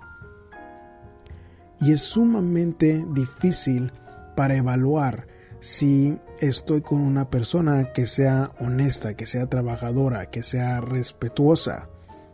y 1.81 1.93
es 1.93 2.01
sumamente 2.01 3.07
difícil 3.13 3.93
para 4.35 4.57
evaluar 4.57 5.29
si 5.61 6.19
estoy 6.41 6.83
con 6.83 7.01
una 7.03 7.31
persona 7.31 7.93
que 7.93 8.09
sea 8.09 8.51
honesta, 8.59 9.15
que 9.15 9.27
sea 9.27 9.47
trabajadora, 9.47 10.29
que 10.29 10.43
sea 10.43 10.81
respetuosa, 10.81 11.89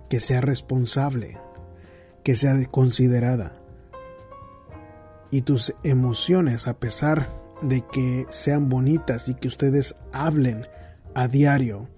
que 0.09 0.19
sea 0.19 0.41
responsable, 0.41 1.37
que 2.25 2.37
sea 2.37 2.57
considerada. 2.71 3.53
Y 5.31 5.43
tus 5.43 5.75
emociones, 5.83 6.67
a 6.67 6.79
pesar 6.79 7.29
de 7.61 7.85
que 7.93 8.25
sean 8.31 8.71
bonitas 8.71 9.29
y 9.29 9.35
que 9.35 9.49
ustedes 9.49 9.95
hablen 10.11 10.67
a 11.15 11.29
diario, 11.29 11.89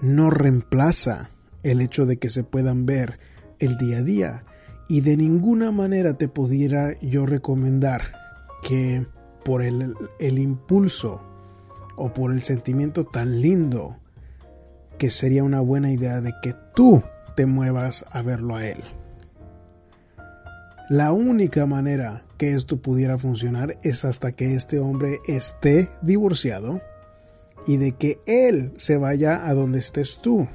no 0.00 0.30
reemplaza 0.30 1.30
el 1.62 1.80
hecho 1.80 2.06
de 2.06 2.18
que 2.18 2.30
se 2.30 2.44
puedan 2.44 2.86
ver 2.86 3.18
el 3.58 3.76
día 3.78 3.98
a 3.98 4.02
día 4.02 4.44
y 4.88 5.00
de 5.00 5.16
ninguna 5.16 5.70
manera 5.70 6.14
te 6.14 6.28
pudiera 6.28 6.98
yo 7.00 7.24
recomendar 7.24 8.12
que 8.62 9.06
por 9.44 9.62
el, 9.62 9.94
impulso 10.20 11.22
o 11.96 12.12
por 12.12 12.32
el 12.32 12.42
sentimiento 12.42 13.04
tan 13.04 13.40
lindo 13.40 13.96
que 14.98 15.10
sería 15.10 15.44
una 15.44 15.60
buena 15.60 15.90
idea 15.90 16.20
de 16.20 16.32
que 16.42 16.54
tú 16.74 17.02
te 17.36 17.46
muevas 17.46 18.04
a 18.10 18.22
verlo 18.22 18.56
a 18.56 18.66
él. 18.66 18.82
La 20.88 21.12
única 21.12 21.64
manera 21.66 22.24
que 22.36 22.54
esto 22.54 22.76
pudiera 22.76 23.18
funcionar 23.18 23.78
es 23.82 24.04
hasta 24.04 24.32
que 24.32 24.54
este 24.54 24.78
hombre 24.78 25.20
esté 25.26 25.90
divorciado 26.02 26.80
y 27.66 27.76
de 27.76 27.92
que 27.92 28.20
él 28.26 28.72
se 28.76 28.96
vaya 28.96 29.46
a 29.46 29.54
donde 29.54 29.78
estés 29.78 30.18
tú. 30.22 30.48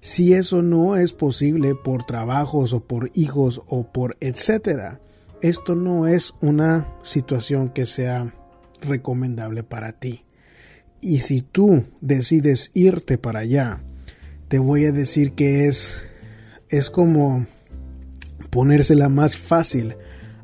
Si 0.00 0.32
eso 0.32 0.62
no 0.62 0.96
es 0.96 1.12
posible 1.12 1.74
por 1.74 2.04
trabajos 2.04 2.72
o 2.72 2.80
por 2.80 3.10
hijos 3.14 3.60
o 3.66 3.84
por 3.84 4.16
etcétera, 4.20 5.00
esto 5.42 5.74
no 5.74 6.06
es 6.06 6.34
una 6.40 6.88
situación 7.02 7.70
que 7.70 7.86
sea 7.86 8.34
recomendable 8.80 9.62
para 9.62 9.92
ti. 9.92 10.24
Y 11.00 11.20
si 11.20 11.42
tú 11.42 11.84
decides 12.00 12.70
irte 12.74 13.18
para 13.18 13.40
allá, 13.40 13.82
te 14.48 14.58
voy 14.58 14.86
a 14.86 14.92
decir 14.92 15.32
que 15.32 15.66
es 15.66 16.02
es 16.68 16.88
como 16.88 17.46
ponérsela 18.50 19.08
más 19.08 19.36
fácil 19.36 19.96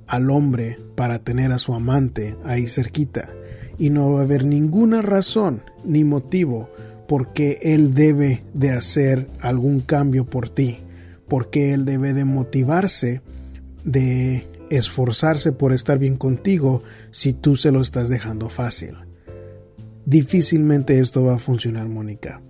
al 0.07 0.31
hombre 0.31 0.79
para 0.97 1.21
tener 1.21 1.53
a 1.53 1.59
su 1.59 1.73
amante 1.73 2.37
ahí 2.45 2.67
cerquita 2.67 3.36
y 3.79 3.91
no 3.91 4.13
va 4.13 4.21
a 4.21 4.25
haber 4.25 4.45
ninguna 4.45 5.03
razón 5.03 5.63
ni 5.85 6.05
motivo 6.05 6.71
porque 7.07 7.59
Él 7.63 7.95
debe 7.95 8.43
de 8.55 8.71
hacer 8.71 9.29
algún 9.41 9.81
cambio 9.81 10.25
por 10.25 10.49
ti, 10.49 10.79
porque 11.29 11.73
Él 11.73 11.85
debe 11.85 12.13
de 12.13 12.25
motivarse, 12.25 13.23
de 13.85 14.47
esforzarse 14.71 15.53
por 15.53 15.73
estar 15.73 15.99
bien 15.99 16.17
contigo 16.17 16.83
si 17.13 17.33
tú 17.33 17.57
se 17.57 17.71
lo 17.71 17.81
estás 17.81 18.09
dejando 18.09 18.49
fácil. 18.49 18.97
Difícilmente 20.05 20.99
esto 21.01 21.25
va 21.25 21.35
a 21.35 21.39
funcionar, 21.39 21.89
Mónica. 21.89 22.41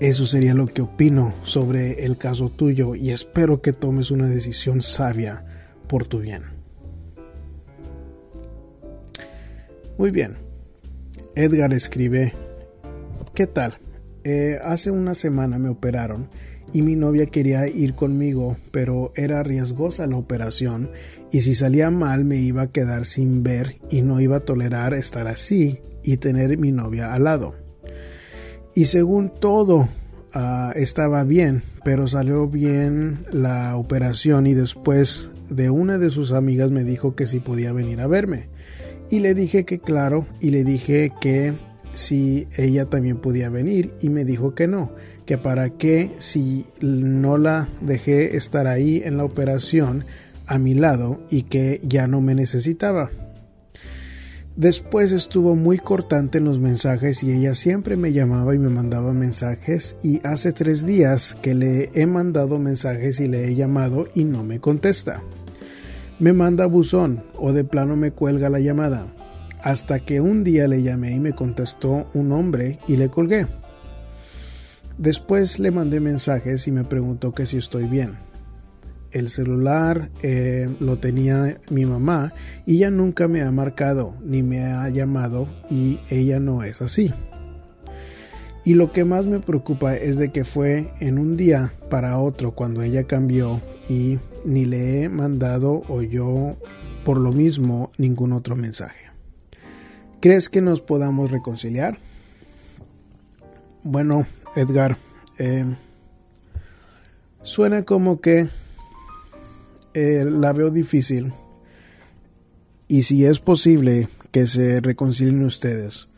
Eso 0.00 0.26
sería 0.26 0.54
lo 0.54 0.66
que 0.66 0.82
opino 0.82 1.32
sobre 1.44 2.04
el 2.04 2.18
caso 2.18 2.48
tuyo 2.48 2.96
y 2.96 3.10
espero 3.10 3.62
que 3.62 3.72
tomes 3.72 4.10
una 4.10 4.26
decisión 4.26 4.82
sabia 4.82 5.44
por 5.86 6.06
tu 6.06 6.18
bien. 6.18 6.51
Muy 9.98 10.10
bien. 10.10 10.36
Edgar 11.34 11.72
escribe 11.72 12.32
¿Qué 13.34 13.46
tal? 13.46 13.78
Eh, 14.24 14.58
hace 14.62 14.90
una 14.90 15.14
semana 15.14 15.58
me 15.58 15.70
operaron 15.70 16.28
y 16.72 16.82
mi 16.82 16.96
novia 16.96 17.26
quería 17.26 17.66
ir 17.66 17.94
conmigo, 17.94 18.56
pero 18.70 19.12
era 19.16 19.42
riesgosa 19.42 20.06
la 20.06 20.16
operación 20.16 20.90
y 21.30 21.40
si 21.40 21.54
salía 21.54 21.90
mal 21.90 22.24
me 22.24 22.36
iba 22.36 22.62
a 22.62 22.70
quedar 22.70 23.06
sin 23.06 23.42
ver 23.42 23.78
y 23.90 24.02
no 24.02 24.20
iba 24.20 24.36
a 24.36 24.40
tolerar 24.40 24.92
estar 24.92 25.26
así 25.26 25.80
y 26.02 26.18
tener 26.18 26.58
mi 26.58 26.72
novia 26.72 27.14
al 27.14 27.24
lado. 27.24 27.54
Y 28.74 28.84
según 28.86 29.30
todo 29.30 29.88
ah, 30.34 30.72
estaba 30.76 31.24
bien, 31.24 31.62
pero 31.84 32.06
salió 32.06 32.48
bien 32.48 33.18
la 33.32 33.76
operación 33.76 34.46
y 34.46 34.52
después 34.52 35.30
de 35.48 35.70
una 35.70 35.96
de 35.98 36.10
sus 36.10 36.32
amigas 36.32 36.70
me 36.70 36.84
dijo 36.84 37.14
que 37.14 37.26
si 37.26 37.40
podía 37.40 37.72
venir 37.72 38.00
a 38.00 38.06
verme. 38.06 38.48
Y 39.12 39.20
le 39.20 39.34
dije 39.34 39.66
que 39.66 39.78
claro, 39.78 40.26
y 40.40 40.52
le 40.52 40.64
dije 40.64 41.12
que 41.20 41.52
si 41.92 42.48
ella 42.56 42.86
también 42.86 43.18
podía 43.18 43.50
venir 43.50 43.92
y 44.00 44.08
me 44.08 44.24
dijo 44.24 44.54
que 44.54 44.66
no, 44.66 44.90
que 45.26 45.36
para 45.36 45.68
qué 45.68 46.14
si 46.18 46.64
no 46.80 47.36
la 47.36 47.68
dejé 47.82 48.38
estar 48.38 48.66
ahí 48.66 49.02
en 49.04 49.18
la 49.18 49.26
operación 49.26 50.06
a 50.46 50.58
mi 50.58 50.72
lado 50.72 51.20
y 51.28 51.42
que 51.42 51.82
ya 51.84 52.06
no 52.06 52.22
me 52.22 52.34
necesitaba. 52.34 53.10
Después 54.56 55.12
estuvo 55.12 55.56
muy 55.56 55.76
cortante 55.76 56.38
en 56.38 56.44
los 56.44 56.58
mensajes 56.58 57.22
y 57.22 57.32
ella 57.32 57.54
siempre 57.54 57.98
me 57.98 58.14
llamaba 58.14 58.54
y 58.54 58.58
me 58.58 58.70
mandaba 58.70 59.12
mensajes 59.12 59.98
y 60.02 60.26
hace 60.26 60.54
tres 60.54 60.86
días 60.86 61.36
que 61.42 61.54
le 61.54 61.90
he 61.92 62.06
mandado 62.06 62.58
mensajes 62.58 63.20
y 63.20 63.28
le 63.28 63.46
he 63.46 63.54
llamado 63.54 64.08
y 64.14 64.24
no 64.24 64.42
me 64.42 64.58
contesta. 64.58 65.20
Me 66.22 66.32
manda 66.32 66.66
buzón 66.66 67.24
o 67.34 67.52
de 67.52 67.64
plano 67.64 67.96
me 67.96 68.12
cuelga 68.12 68.48
la 68.48 68.60
llamada. 68.60 69.12
Hasta 69.60 69.98
que 69.98 70.20
un 70.20 70.44
día 70.44 70.68
le 70.68 70.80
llamé 70.80 71.10
y 71.10 71.18
me 71.18 71.32
contestó 71.32 72.06
un 72.14 72.30
hombre 72.30 72.78
y 72.86 72.96
le 72.96 73.08
colgué. 73.08 73.48
Después 74.98 75.58
le 75.58 75.72
mandé 75.72 75.98
mensajes 75.98 76.68
y 76.68 76.70
me 76.70 76.84
preguntó 76.84 77.32
que 77.32 77.44
si 77.44 77.56
estoy 77.56 77.88
bien 77.88 78.18
el 79.10 79.30
celular 79.30 80.10
eh, 80.22 80.70
lo 80.78 81.00
tenía 81.00 81.60
mi 81.70 81.86
mamá 81.86 82.32
y 82.66 82.76
ella 82.76 82.92
nunca 82.92 83.26
me 83.26 83.42
ha 83.42 83.50
marcado 83.50 84.14
ni 84.24 84.44
me 84.44 84.64
ha 84.64 84.88
llamado 84.90 85.48
y 85.68 85.98
ella 86.08 86.38
no 86.38 86.62
es 86.62 86.80
así. 86.80 87.12
Y 88.64 88.74
lo 88.74 88.92
que 88.92 89.04
más 89.04 89.26
me 89.26 89.40
preocupa 89.40 89.96
es 89.96 90.18
de 90.18 90.30
que 90.30 90.44
fue 90.44 90.92
en 91.00 91.18
un 91.18 91.36
día 91.36 91.74
para 91.90 92.20
otro 92.20 92.52
cuando 92.52 92.82
ella 92.82 93.08
cambió 93.08 93.60
y 93.88 94.18
ni 94.44 94.64
le 94.64 95.02
he 95.02 95.08
mandado 95.08 95.82
o 95.88 96.02
yo 96.02 96.56
por 97.04 97.18
lo 97.18 97.32
mismo 97.32 97.90
ningún 97.98 98.32
otro 98.32 98.56
mensaje. 98.56 99.10
¿Crees 100.20 100.48
que 100.48 100.60
nos 100.60 100.80
podamos 100.80 101.30
reconciliar? 101.30 101.98
Bueno, 103.82 104.26
Edgar, 104.54 104.96
eh, 105.38 105.64
suena 107.42 107.82
como 107.82 108.20
que 108.20 108.48
eh, 109.94 110.24
la 110.24 110.52
veo 110.52 110.70
difícil. 110.70 111.32
Y 112.86 113.02
si 113.02 113.24
es 113.24 113.40
posible 113.40 114.08
que 114.30 114.46
se 114.46 114.80
reconcilien 114.80 115.44
ustedes, 115.44 116.08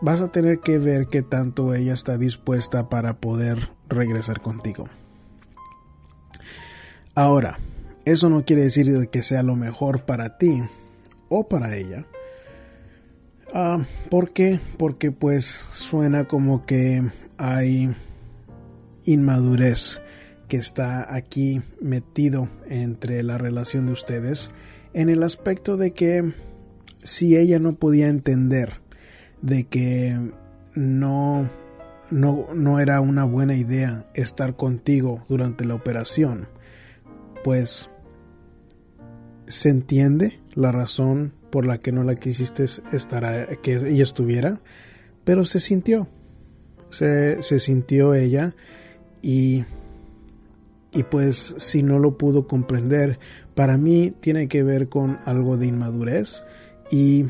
vas 0.00 0.20
a 0.20 0.32
tener 0.32 0.60
que 0.60 0.78
ver 0.78 1.06
qué 1.08 1.22
tanto 1.22 1.74
ella 1.74 1.92
está 1.92 2.16
dispuesta 2.18 2.88
para 2.88 3.18
poder 3.18 3.70
regresar 3.88 4.40
contigo. 4.40 4.88
Ahora, 7.20 7.58
eso 8.06 8.30
no 8.30 8.46
quiere 8.46 8.62
decir 8.62 9.10
que 9.10 9.22
sea 9.22 9.42
lo 9.42 9.54
mejor 9.54 10.06
para 10.06 10.38
ti 10.38 10.62
o 11.28 11.46
para 11.46 11.76
ella. 11.76 12.06
Ah, 13.52 13.84
¿Por 14.08 14.32
qué? 14.32 14.58
Porque 14.78 15.12
pues 15.12 15.66
suena 15.70 16.24
como 16.24 16.64
que 16.64 17.02
hay 17.36 17.94
inmadurez 19.04 20.00
que 20.48 20.56
está 20.56 21.14
aquí 21.14 21.60
metido 21.78 22.48
entre 22.70 23.22
la 23.22 23.36
relación 23.36 23.84
de 23.84 23.92
ustedes 23.92 24.50
en 24.94 25.10
el 25.10 25.22
aspecto 25.22 25.76
de 25.76 25.90
que 25.90 26.32
si 27.02 27.36
ella 27.36 27.58
no 27.58 27.74
podía 27.74 28.08
entender 28.08 28.80
de 29.42 29.64
que 29.64 30.18
no, 30.74 31.50
no, 32.10 32.46
no 32.54 32.80
era 32.80 33.02
una 33.02 33.24
buena 33.24 33.56
idea 33.56 34.06
estar 34.14 34.56
contigo 34.56 35.22
durante 35.28 35.66
la 35.66 35.74
operación, 35.74 36.48
pues 37.42 37.90
se 39.46 39.68
entiende 39.68 40.40
la 40.54 40.72
razón 40.72 41.32
por 41.50 41.66
la 41.66 41.78
que 41.78 41.92
no 41.92 42.04
la 42.04 42.14
quisiste 42.14 42.64
estar 42.64 43.58
que 43.60 43.74
ella 43.74 44.02
estuviera, 44.02 44.60
pero 45.24 45.44
se 45.44 45.60
sintió, 45.60 46.08
se, 46.90 47.42
se 47.42 47.60
sintió 47.60 48.14
ella 48.14 48.54
y 49.22 49.64
y 50.92 51.04
pues 51.04 51.54
si 51.58 51.82
no 51.82 51.98
lo 51.98 52.18
pudo 52.18 52.46
comprender, 52.46 53.18
para 53.54 53.76
mí 53.76 54.12
tiene 54.20 54.48
que 54.48 54.62
ver 54.62 54.88
con 54.88 55.18
algo 55.24 55.56
de 55.56 55.66
inmadurez 55.66 56.44
y, 56.90 57.26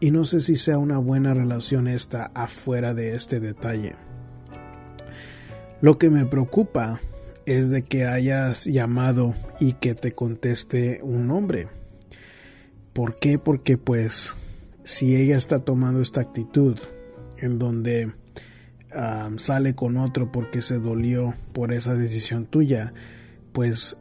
y 0.00 0.10
no 0.10 0.24
sé 0.24 0.40
si 0.40 0.56
sea 0.56 0.78
una 0.78 0.98
buena 0.98 1.34
relación 1.34 1.86
esta 1.86 2.30
afuera 2.34 2.94
de 2.94 3.14
este 3.14 3.40
detalle. 3.40 3.94
Lo 5.80 5.98
que 5.98 6.10
me 6.10 6.24
preocupa 6.24 7.00
es 7.46 7.70
de 7.70 7.82
que 7.82 8.06
hayas 8.06 8.64
llamado 8.64 9.34
y 9.60 9.74
que 9.74 9.94
te 9.94 10.12
conteste 10.12 11.00
un 11.02 11.30
hombre. 11.30 11.68
¿Por 12.92 13.16
qué? 13.16 13.38
Porque 13.38 13.76
pues 13.78 14.34
si 14.82 15.16
ella 15.16 15.36
está 15.36 15.60
tomando 15.60 16.00
esta 16.00 16.20
actitud 16.20 16.78
en 17.38 17.58
donde 17.58 18.12
sale 19.38 19.74
con 19.74 19.96
otro 19.96 20.30
porque 20.30 20.62
se 20.62 20.78
dolió 20.78 21.34
por 21.52 21.72
esa 21.72 21.94
decisión 21.94 22.46
tuya, 22.46 22.94
pues 23.52 23.96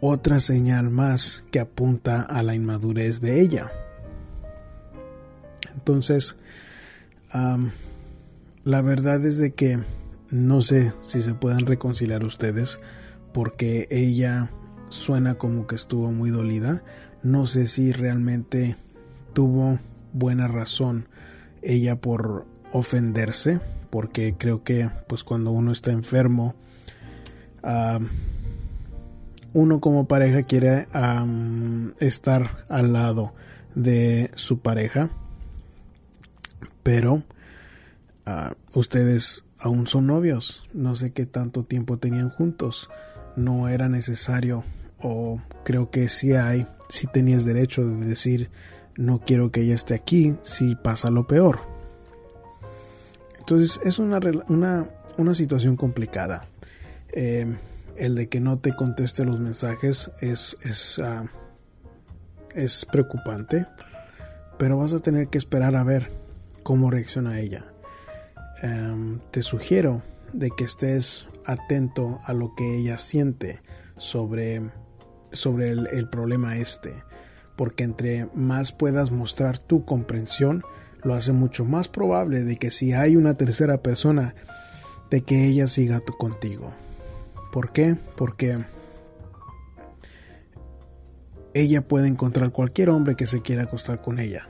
otra 0.00 0.40
señal 0.40 0.90
más 0.90 1.42
que 1.50 1.58
apunta 1.58 2.20
a 2.20 2.42
la 2.42 2.54
inmadurez 2.54 3.20
de 3.20 3.40
ella. 3.40 3.72
Entonces, 5.74 6.36
la 8.64 8.82
verdad 8.82 9.24
es 9.24 9.38
de 9.38 9.52
que 9.52 9.78
no 10.30 10.62
sé 10.62 10.92
si 11.02 11.22
se 11.22 11.34
pueden 11.34 11.66
reconciliar 11.66 12.24
ustedes 12.24 12.80
porque 13.32 13.86
ella 13.90 14.50
suena 14.88 15.34
como 15.34 15.66
que 15.66 15.74
estuvo 15.74 16.10
muy 16.12 16.30
dolida. 16.30 16.82
No 17.22 17.46
sé 17.46 17.66
si 17.66 17.92
realmente 17.92 18.76
tuvo 19.32 19.78
buena 20.12 20.48
razón 20.48 21.08
ella 21.62 21.96
por 21.96 22.46
ofenderse 22.72 23.60
porque 23.90 24.34
creo 24.36 24.62
que 24.62 24.90
pues 25.08 25.24
cuando 25.24 25.50
uno 25.50 25.72
está 25.72 25.90
enfermo 25.90 26.54
uno 29.52 29.80
como 29.80 30.06
pareja 30.06 30.42
quiere 30.44 30.86
estar 31.98 32.64
al 32.68 32.92
lado 32.92 33.34
de 33.74 34.30
su 34.34 34.60
pareja 34.60 35.10
pero 36.82 37.24
ah, 38.24 38.54
ustedes 38.74 39.44
aún 39.58 39.86
son 39.86 40.06
novios 40.06 40.68
no 40.72 40.96
sé 40.96 41.12
qué 41.12 41.26
tanto 41.26 41.64
tiempo 41.64 41.98
tenían 41.98 42.30
juntos 42.30 42.90
no 43.36 43.68
era 43.68 43.88
necesario 43.88 44.64
o 45.00 45.40
creo 45.64 45.90
que 45.90 46.08
sí 46.08 46.32
hay 46.32 46.66
si 46.88 47.06
tenías 47.06 47.44
derecho 47.44 47.84
de 47.86 48.06
decir 48.06 48.50
no 48.96 49.20
quiero 49.20 49.50
que 49.50 49.62
ella 49.62 49.74
esté 49.74 49.94
aquí 49.94 50.34
si 50.42 50.74
pasa 50.74 51.10
lo 51.10 51.26
peor 51.26 51.76
entonces 53.46 53.80
es 53.84 54.00
una, 54.00 54.18
una, 54.48 55.34
situación 55.36 55.76
complicada. 55.76 56.48
Eh, 57.12 57.56
el 57.94 58.16
de 58.16 58.28
que 58.28 58.40
no 58.40 58.58
te 58.58 58.74
conteste 58.74 59.24
los 59.24 59.38
mensajes 59.38 60.10
es, 60.20 60.56
es, 60.64 60.98
ah, 60.98 61.26
es 62.56 62.84
preocupante, 62.84 63.66
pero 64.58 64.76
vas 64.78 64.92
a 64.92 64.98
tener 64.98 65.28
que 65.28 65.38
esperar 65.38 65.76
a 65.76 65.84
ver 65.84 66.10
cómo 66.64 66.90
reacciona 66.90 67.38
ella. 67.38 67.66
Em, 68.62 69.20
te 69.30 69.42
sugiero 69.42 70.02
de 70.32 70.50
que 70.50 70.64
estés 70.64 71.26
atento 71.44 72.20
a 72.24 72.32
lo 72.32 72.54
que 72.54 72.76
ella 72.76 72.98
siente 72.98 73.60
sobre, 73.96 74.70
sobre 75.32 75.70
el, 75.70 75.86
el 75.88 76.08
problema 76.08 76.56
este, 76.56 76.94
porque 77.56 77.84
entre 77.84 78.28
más 78.34 78.72
puedas 78.72 79.10
mostrar 79.10 79.58
tu 79.58 79.84
comprensión, 79.84 80.62
lo 81.02 81.14
hace 81.14 81.32
mucho 81.32 81.64
más 81.64 81.88
probable 81.88 82.44
de 82.44 82.56
que 82.56 82.70
si 82.70 82.92
hay 82.92 83.16
una 83.16 83.34
tercera 83.34 83.82
persona, 83.82 84.34
de 85.10 85.22
que 85.22 85.46
ella 85.46 85.68
siga 85.68 86.00
contigo. 86.00 86.74
¿Por 87.52 87.72
qué? 87.72 87.96
Porque 88.16 88.58
ella 91.54 91.86
puede 91.86 92.08
encontrar 92.08 92.50
cualquier 92.50 92.90
hombre 92.90 93.14
que 93.14 93.26
se 93.26 93.40
quiera 93.40 93.62
acostar 93.62 94.02
con 94.02 94.18
ella, 94.18 94.48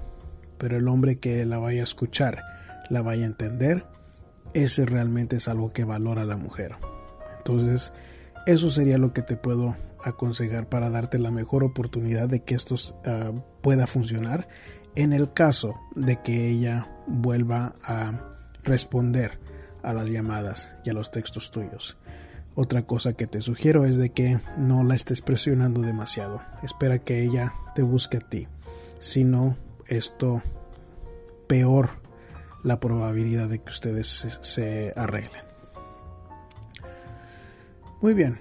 pero 0.58 0.76
el 0.76 0.88
hombre 0.88 1.18
que 1.18 1.44
la 1.44 1.58
vaya 1.58 1.82
a 1.82 1.84
escuchar, 1.84 2.42
la 2.90 3.02
vaya 3.02 3.24
a 3.24 3.28
entender, 3.28 3.84
ese 4.64 4.86
realmente 4.86 5.36
es 5.36 5.48
algo 5.48 5.70
que 5.70 5.84
valora 5.84 6.24
la 6.24 6.36
mujer. 6.36 6.76
Entonces, 7.36 7.92
eso 8.46 8.70
sería 8.70 8.96
lo 8.96 9.12
que 9.12 9.22
te 9.22 9.36
puedo 9.36 9.76
aconsejar 10.02 10.68
para 10.68 10.88
darte 10.88 11.18
la 11.18 11.30
mejor 11.30 11.62
oportunidad 11.62 12.28
de 12.28 12.40
que 12.40 12.54
esto 12.54 12.76
ah, 13.04 13.32
pueda 13.60 13.86
funcionar 13.86 14.48
en 14.94 15.12
el 15.12 15.32
caso 15.32 15.78
de 15.94 16.22
que 16.22 16.48
ella 16.48 16.88
vuelva 17.06 17.74
a 17.82 18.36
responder 18.62 19.38
a 19.82 19.92
las 19.92 20.06
llamadas 20.06 20.74
y 20.84 20.90
a 20.90 20.94
los 20.94 21.10
textos 21.10 21.50
tuyos. 21.50 21.98
Otra 22.54 22.86
cosa 22.86 23.12
que 23.12 23.26
te 23.26 23.42
sugiero 23.42 23.84
es 23.84 23.98
de 23.98 24.10
que 24.10 24.40
no 24.56 24.84
la 24.84 24.94
estés 24.94 25.20
presionando 25.20 25.82
demasiado. 25.82 26.40
Espera 26.62 26.98
que 26.98 27.22
ella 27.22 27.52
te 27.74 27.82
busque 27.82 28.16
a 28.16 28.20
ti. 28.20 28.48
Si 28.98 29.24
no, 29.24 29.58
esto 29.86 30.42
peor 31.46 32.05
la 32.66 32.80
probabilidad 32.80 33.48
de 33.48 33.60
que 33.60 33.70
ustedes 33.70 34.26
se, 34.40 34.92
arreglen. 34.96 35.42
Muy 38.02 38.12
bien. 38.12 38.40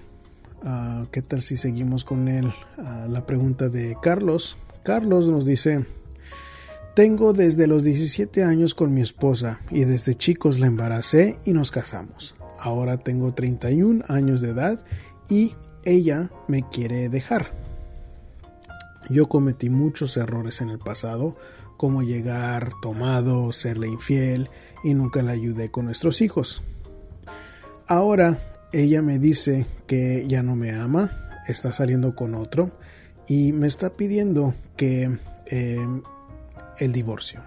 Ah, 0.64 1.06
¿Qué 1.12 1.22
tal 1.22 1.42
si 1.42 1.56
seguimos 1.56 2.04
con 2.04 2.26
él? 2.26 2.52
Ah, 2.76 3.06
la 3.08 3.24
pregunta 3.24 3.68
de 3.68 3.96
Carlos. 4.02 4.56
Carlos 4.82 5.28
nos 5.28 5.46
dice, 5.46 5.86
tengo 6.96 7.34
desde 7.34 7.68
los 7.68 7.84
17 7.84 8.42
años 8.42 8.74
con 8.74 8.92
mi 8.92 9.00
esposa 9.00 9.60
y 9.70 9.84
desde 9.84 10.16
chicos 10.16 10.58
la 10.58 10.66
embaracé 10.66 11.38
y 11.44 11.52
nos 11.52 11.70
casamos. 11.70 12.34
ahora 12.58 12.96
tengo 12.98 13.32
31 13.32 14.06
años 14.08 14.40
de 14.40 14.50
edad 14.50 14.84
y 15.28 15.54
ella 15.84 16.32
me 16.48 16.68
quiere 16.68 17.08
dejar. 17.08 17.52
Yo 19.08 19.28
cometí 19.28 19.70
muchos 19.70 20.16
errores 20.16 20.60
en 20.62 20.70
el 20.70 20.80
pasado, 20.80 21.36
como 21.76 22.02
llegar 22.02 22.70
tomado, 22.80 23.52
serle 23.52 23.88
infiel 23.88 24.50
y 24.82 24.94
nunca 24.94 25.22
la 25.22 25.32
ayudé 25.32 25.70
con 25.70 25.86
nuestros 25.86 26.20
hijos. 26.20 26.62
Ahora 27.86 28.40
ella 28.72 29.02
me 29.02 29.18
dice 29.18 29.66
que 29.86 30.26
ya 30.26 30.42
no 30.42 30.56
me 30.56 30.72
ama, 30.72 31.42
está 31.46 31.72
saliendo 31.72 32.14
con 32.14 32.34
otro 32.34 32.72
y 33.26 33.52
me 33.52 33.66
está 33.66 33.90
pidiendo 33.90 34.54
que 34.76 35.18
eh, 35.46 35.86
el 36.78 36.92
divorcio. 36.92 37.42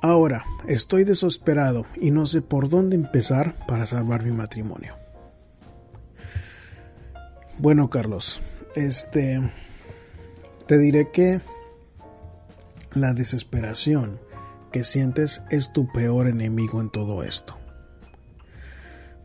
Ahora 0.00 0.44
estoy 0.66 1.04
desesperado 1.04 1.86
y 2.00 2.10
no 2.10 2.26
sé 2.26 2.42
por 2.42 2.68
dónde 2.68 2.96
empezar 2.96 3.54
para 3.66 3.86
salvar 3.86 4.24
mi 4.24 4.32
matrimonio. 4.32 4.96
Bueno, 7.58 7.88
Carlos, 7.88 8.40
este 8.74 9.40
te 10.66 10.78
diré 10.78 11.10
que 11.12 11.40
la 12.94 13.14
desesperación 13.14 14.20
que 14.70 14.84
sientes 14.84 15.42
es 15.50 15.72
tu 15.72 15.90
peor 15.92 16.28
enemigo 16.28 16.80
en 16.80 16.90
todo 16.90 17.22
esto. 17.22 17.56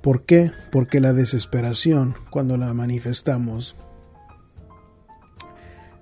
¿Por 0.01 0.25
qué? 0.25 0.51
Porque 0.71 0.99
la 0.99 1.13
desesperación, 1.13 2.15
cuando 2.29 2.57
la 2.57 2.73
manifestamos, 2.73 3.75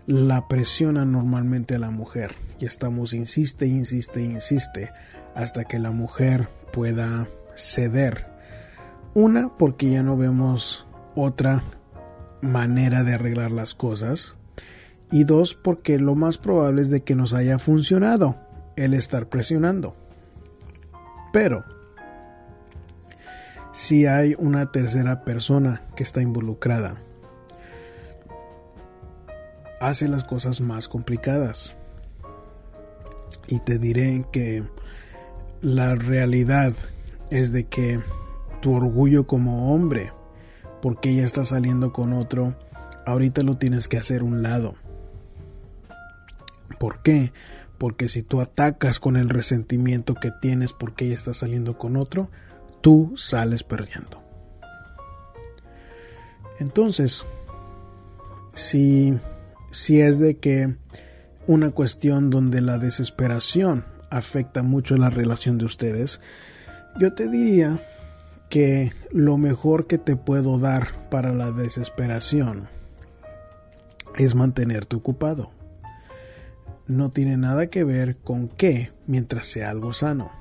la 0.08 0.48
presiona 0.48 1.06
normalmente 1.06 1.76
a 1.76 1.80
la 1.80 1.90
mujer 1.90 2.36
y 2.60 2.66
estamos 2.66 3.14
insiste, 3.14 3.66
insiste, 3.66 4.22
insiste 4.22 4.92
hasta 5.34 5.64
que 5.66 5.80
la 5.80 5.92
mujer 5.92 6.50
pueda 6.72 7.28
ceder. 7.56 8.28
Una, 9.14 9.56
porque 9.58 9.90
ya 9.90 10.04
no 10.04 10.18
vemos 10.18 10.86
otra 11.16 11.64
manera 12.42 13.04
de 13.04 13.14
arreglar 13.14 13.52
las 13.52 13.74
cosas. 13.74 14.36
Y 15.12 15.24
dos, 15.24 15.56
porque 15.56 16.00
lo 16.00 16.16
más 16.16 16.38
probable 16.38 16.82
es 16.82 16.90
de 16.90 17.02
que 17.02 17.16
nos 17.16 17.34
haya 17.34 17.60
funcionado 17.60 18.36
el 18.76 18.94
estar 18.94 19.30
presionando. 19.30 19.96
Pero 21.32 21.64
si 23.76 24.06
hay 24.06 24.36
una 24.40 24.72
tercera 24.72 25.26
persona 25.26 25.82
que 25.98 26.04
está 26.04 26.22
involucrada. 26.22 26.96
Hace 29.82 30.08
las 30.08 30.24
cosas 30.24 30.62
más 30.62 30.88
complicadas. 30.88 31.76
Y 33.48 33.60
te 33.60 33.78
diré 33.78 34.26
que 34.32 34.64
la 35.60 35.96
realidad 35.96 36.72
es 37.32 37.52
de 37.52 37.66
que 37.66 38.00
tu 38.62 38.74
orgullo 38.74 39.28
como 39.28 39.74
hombre, 39.74 40.14
porque 40.82 41.10
ella 41.10 41.26
está 41.26 41.44
saliendo 41.44 41.92
con 41.92 42.14
otro, 42.14 42.56
ahorita 43.06 43.44
lo 43.44 43.58
tienes 43.58 43.90
que 43.90 43.98
hacer 43.98 44.24
un 44.24 44.42
lado. 44.42 44.76
¿Por 46.80 47.02
qué? 47.02 47.32
Porque 47.78 48.10
si 48.10 48.24
tú 48.24 48.42
atacas 48.42 49.00
con 49.00 49.18
el 49.18 49.30
resentimiento 49.30 50.16
que 50.16 50.32
tienes 50.32 50.74
porque 50.74 51.06
ella 51.06 51.16
está 51.16 51.34
saliendo 51.34 51.78
con 51.78 51.98
otro, 51.98 52.30
tú 52.82 53.14
sales 53.18 53.64
perdiendo. 53.64 54.24
Entonces, 56.60 57.26
si, 58.54 59.20
si 59.72 60.02
es 60.02 60.20
de 60.20 60.38
que 60.38 60.76
una 61.48 61.72
cuestión 61.72 62.30
donde 62.30 62.62
la 62.62 62.78
desesperación 62.78 63.86
afecta 64.10 64.64
mucho 64.64 64.96
la 64.96 65.10
relación 65.10 65.58
de 65.58 65.66
ustedes, 65.66 66.22
yo 66.98 67.14
te 67.14 67.28
diría 67.28 67.80
que 68.50 68.94
lo 69.12 69.38
mejor 69.38 69.88
que 69.88 69.98
te 69.98 70.16
puedo 70.16 70.60
dar 70.60 71.10
para 71.10 71.34
la 71.34 71.52
desesperación 71.52 72.70
es 74.18 74.36
mantenerte 74.36 74.96
ocupado. 74.96 75.52
No 76.88 77.10
tiene 77.10 77.38
nada 77.38 77.68
que 77.68 77.84
ver 77.84 78.18
con 78.18 78.48
qué 78.48 78.92
mientras 79.08 79.48
sea 79.48 79.70
algo 79.70 79.94
sano. 79.94 80.32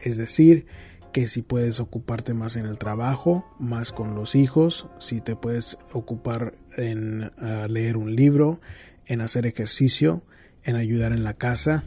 Es 0.00 0.16
decir, 0.16 0.66
que 1.12 1.28
si 1.28 1.42
puedes 1.42 1.78
ocuparte 1.78 2.34
más 2.34 2.56
en 2.56 2.66
el 2.66 2.78
trabajo, 2.78 3.44
más 3.58 3.92
con 3.92 4.14
los 4.14 4.34
hijos, 4.34 4.88
si 4.98 5.20
te 5.20 5.36
puedes 5.36 5.78
ocupar 5.92 6.54
en 6.76 7.30
leer 7.68 7.96
un 7.98 8.16
libro, 8.16 8.60
en 9.06 9.20
hacer 9.20 9.46
ejercicio, 9.46 10.22
en 10.64 10.76
ayudar 10.76 11.12
en 11.12 11.22
la 11.22 11.34
casa, 11.34 11.84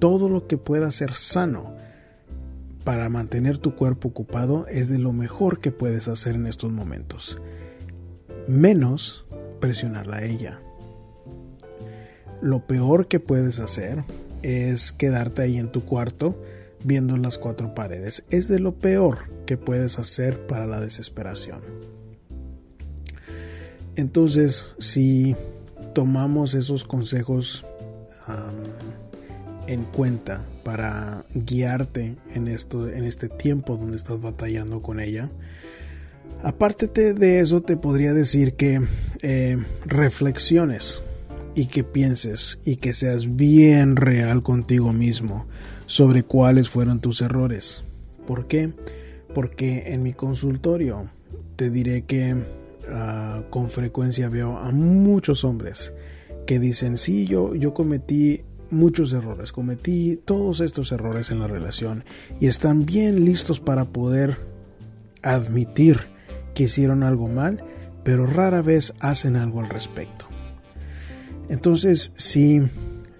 todo 0.00 0.28
lo 0.28 0.48
que 0.48 0.58
pueda 0.58 0.90
ser 0.90 1.14
sano 1.14 1.76
para 2.84 3.08
mantener 3.08 3.58
tu 3.58 3.76
cuerpo 3.76 4.08
ocupado 4.08 4.66
es 4.66 4.88
de 4.88 4.98
lo 4.98 5.12
mejor 5.12 5.60
que 5.60 5.70
puedes 5.70 6.08
hacer 6.08 6.34
en 6.34 6.46
estos 6.46 6.72
momentos. 6.72 7.40
Menos 8.48 9.24
presionarla 9.60 10.16
a 10.16 10.24
ella. 10.24 10.60
Lo 12.42 12.66
peor 12.66 13.06
que 13.06 13.20
puedes 13.20 13.60
hacer 13.60 14.04
es 14.42 14.92
quedarte 14.92 15.42
ahí 15.42 15.58
en 15.58 15.70
tu 15.70 15.84
cuarto 15.84 16.36
viendo 16.82 17.16
las 17.16 17.38
cuatro 17.38 17.72
paredes. 17.72 18.24
Es 18.30 18.48
de 18.48 18.58
lo 18.58 18.74
peor 18.74 19.30
que 19.46 19.56
puedes 19.56 20.00
hacer 20.00 20.44
para 20.48 20.66
la 20.66 20.80
desesperación. 20.80 21.60
Entonces, 23.94 24.70
si 24.78 25.36
tomamos 25.94 26.54
esos 26.54 26.82
consejos 26.82 27.64
en 29.68 29.84
cuenta 29.84 30.44
para 30.64 31.24
guiarte 31.34 32.16
en, 32.34 32.48
esto, 32.48 32.88
en 32.88 33.04
este 33.04 33.28
tiempo 33.28 33.76
donde 33.76 33.96
estás 33.96 34.20
batallando 34.20 34.82
con 34.82 34.98
ella, 34.98 35.30
aparte 36.42 36.88
de 36.88 37.38
eso 37.40 37.62
te 37.62 37.76
podría 37.76 38.14
decir 38.14 38.54
que 38.54 38.80
eh, 39.20 39.62
reflexiones 39.84 41.02
y 41.54 41.66
que 41.66 41.84
pienses 41.84 42.58
y 42.64 42.76
que 42.76 42.92
seas 42.92 43.36
bien 43.36 43.96
real 43.96 44.42
contigo 44.42 44.92
mismo 44.92 45.46
sobre 45.86 46.22
cuáles 46.22 46.68
fueron 46.68 47.00
tus 47.00 47.20
errores. 47.20 47.84
¿Por 48.26 48.46
qué? 48.46 48.72
Porque 49.34 49.92
en 49.92 50.02
mi 50.02 50.12
consultorio 50.12 51.10
te 51.56 51.70
diré 51.70 52.04
que 52.04 52.36
ah, 52.88 53.42
con 53.50 53.70
frecuencia 53.70 54.28
veo 54.28 54.58
a 54.58 54.72
muchos 54.72 55.44
hombres 55.44 55.92
que 56.46 56.58
dicen, 56.58 56.98
sí, 56.98 57.26
yo, 57.26 57.54
yo 57.54 57.74
cometí 57.74 58.42
muchos 58.70 59.12
errores, 59.12 59.52
cometí 59.52 60.18
todos 60.24 60.60
estos 60.60 60.92
errores 60.92 61.30
en 61.30 61.40
la 61.40 61.46
relación 61.46 62.04
y 62.40 62.46
están 62.46 62.86
bien 62.86 63.24
listos 63.24 63.60
para 63.60 63.84
poder 63.84 64.38
admitir 65.22 66.00
que 66.54 66.64
hicieron 66.64 67.02
algo 67.02 67.28
mal, 67.28 67.62
pero 68.02 68.26
rara 68.26 68.62
vez 68.62 68.94
hacen 69.00 69.36
algo 69.36 69.60
al 69.60 69.68
respecto. 69.68 70.31
Entonces, 71.52 72.12
si 72.16 72.62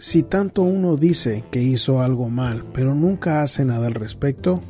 si 0.03 0.25
tanto 0.25 0.63
uno 0.63 0.97
dice 0.97 1.45
que 1.53 1.63
hizo 1.63 2.01
algo 2.01 2.29
mal, 2.29 2.65
pero 2.75 2.93
nunca 2.93 3.43
hace 3.43 3.65
nada 3.65 3.87
al 3.87 3.95
respecto, 3.95 4.61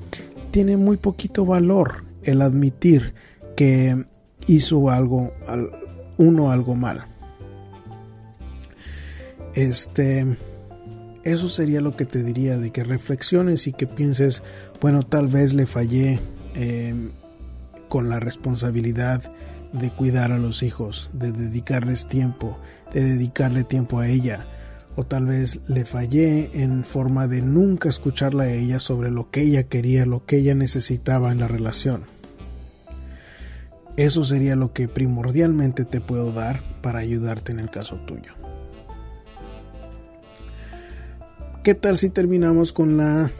tiene 0.51 0.77
muy 0.77 0.98
poquito 0.98 1.46
valor 1.46 2.05
el 2.22 2.42
admitir 2.42 3.14
que 3.57 4.05
hizo 4.46 4.90
algo, 4.90 5.33
uno 6.18 6.51
algo 6.51 6.75
mal. 6.75 7.07
Este, 9.55 10.27
eso 11.25 11.48
sería 11.48 11.81
lo 11.81 11.96
que 11.96 12.05
te 12.05 12.22
diría, 12.22 12.59
de 12.59 12.72
que 12.72 12.85
reflexiones 12.85 13.66
y 13.66 13.72
que 13.72 13.87
pienses, 13.87 14.42
bueno, 14.83 15.03
tal 15.03 15.29
vez 15.29 15.55
le 15.55 15.64
fallé 15.64 16.20
em, 16.55 17.11
con 17.88 18.11
la 18.11 18.20
responsabilidad 18.20 19.33
de 19.73 19.91
cuidar 19.91 20.33
a 20.33 20.39
los 20.39 20.63
hijos, 20.63 21.11
de 21.13 21.33
dedicarles 21.33 22.07
tiempo, 22.07 22.59
de 22.93 23.03
dedicarle 23.03 23.65
tiempo 23.65 23.99
a 24.01 24.09
ella 24.09 24.47
o 24.97 25.05
tal 25.05 25.27
vez 25.27 25.61
le 25.69 25.85
fallé 25.85 26.63
en 26.63 26.85
forma 26.85 27.27
de 27.27 27.43
nunca 27.43 27.89
escucharla 27.89 28.45
a 28.45 28.53
ella 28.53 28.79
sobre 28.79 29.11
lo 29.11 29.31
que 29.31 29.43
ella 29.43 29.65
quería, 29.65 30.05
lo 30.05 30.27
que 30.27 30.37
ella 30.37 30.55
necesitaba 30.55 31.33
en 31.33 31.41
la 31.41 31.49
relación. 31.49 32.05
Eso 33.97 34.25
sería 34.25 34.57
lo 34.57 34.73
que 34.73 34.89
primordialmente 34.89 35.85
te 35.85 36.01
puedo 36.01 36.33
dar 36.33 36.63
para 36.83 37.01
ayudarte 37.01 37.53
en 37.53 37.61
el 37.61 37.71
caso 37.71 37.97
tuyo. 38.07 38.33
¿Qué 41.63 41.75
tal 41.75 41.97
si 41.97 42.11
terminamos 42.11 42.73
con 42.73 42.97
la 42.97 43.31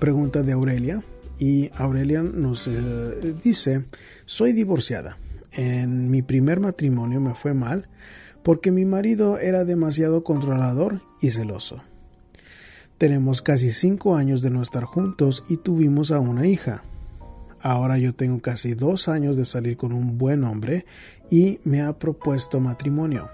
pregunta 0.00 0.42
de 0.42 0.52
Aurelia? 0.52 1.02
Y 1.38 1.70
Aurelia 1.74 2.22
nos 2.22 2.66
eh, 2.68 3.34
dice, 3.42 3.84
soy 4.24 4.52
divorciada. 4.52 5.18
En 5.52 6.10
mi 6.10 6.22
primer 6.22 6.60
matrimonio 6.60 7.20
me 7.20 7.34
fue 7.34 7.54
mal 7.54 7.88
porque 8.42 8.70
mi 8.70 8.84
marido 8.84 9.38
era 9.38 9.64
demasiado 9.64 10.22
controlador 10.22 11.00
y 11.20 11.30
celoso. 11.30 11.82
Tenemos 12.98 13.42
casi 13.42 13.70
cinco 13.70 14.16
años 14.16 14.40
de 14.40 14.50
no 14.50 14.62
estar 14.62 14.84
juntos 14.84 15.44
y 15.48 15.58
tuvimos 15.58 16.10
a 16.10 16.20
una 16.20 16.46
hija. 16.46 16.82
Ahora 17.60 17.98
yo 17.98 18.14
tengo 18.14 18.40
casi 18.40 18.74
dos 18.74 19.08
años 19.08 19.36
de 19.36 19.44
salir 19.44 19.76
con 19.76 19.92
un 19.92 20.16
buen 20.16 20.44
hombre 20.44 20.86
y 21.30 21.58
me 21.64 21.82
ha 21.82 21.98
propuesto 21.98 22.60
matrimonio. 22.60 23.28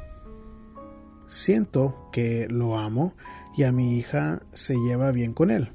Siento 1.26 2.08
que 2.12 2.48
lo 2.48 2.78
amo 2.78 3.14
y 3.56 3.64
a 3.64 3.72
mi 3.72 3.96
hija 3.96 4.42
se 4.52 4.76
lleva 4.76 5.12
bien 5.12 5.32
con 5.32 5.50
él. 5.50 5.72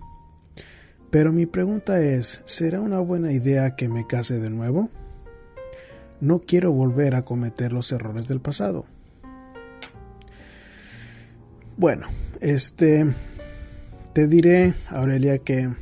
Pero 1.09 1.31
mi 1.31 1.45
pregunta 1.45 2.01
es, 2.01 2.41
¿será 2.45 2.81
una 2.81 2.99
buena 2.99 3.31
idea 3.31 3.75
que 3.75 3.87
me 3.87 4.05
case 4.05 4.39
de 4.39 4.49
nuevo? 4.49 4.89
No 6.19 6.39
quiero 6.39 6.71
volver 6.71 7.15
a 7.15 7.23
cometer 7.23 7.71
los 7.71 7.91
errores 7.91 8.27
del 8.27 8.41
pasado. 8.41 8.85
Bueno, 11.77 12.07
este 12.41 13.05
te 14.13 14.27
diré, 14.27 14.73
Aurelia, 14.89 15.37
que 15.37 15.73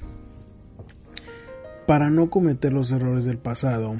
para 1.87 2.09
no 2.09 2.29
cometer 2.29 2.73
los 2.73 2.91
errores 2.91 3.23
del 3.25 3.37
pasado, 3.37 3.97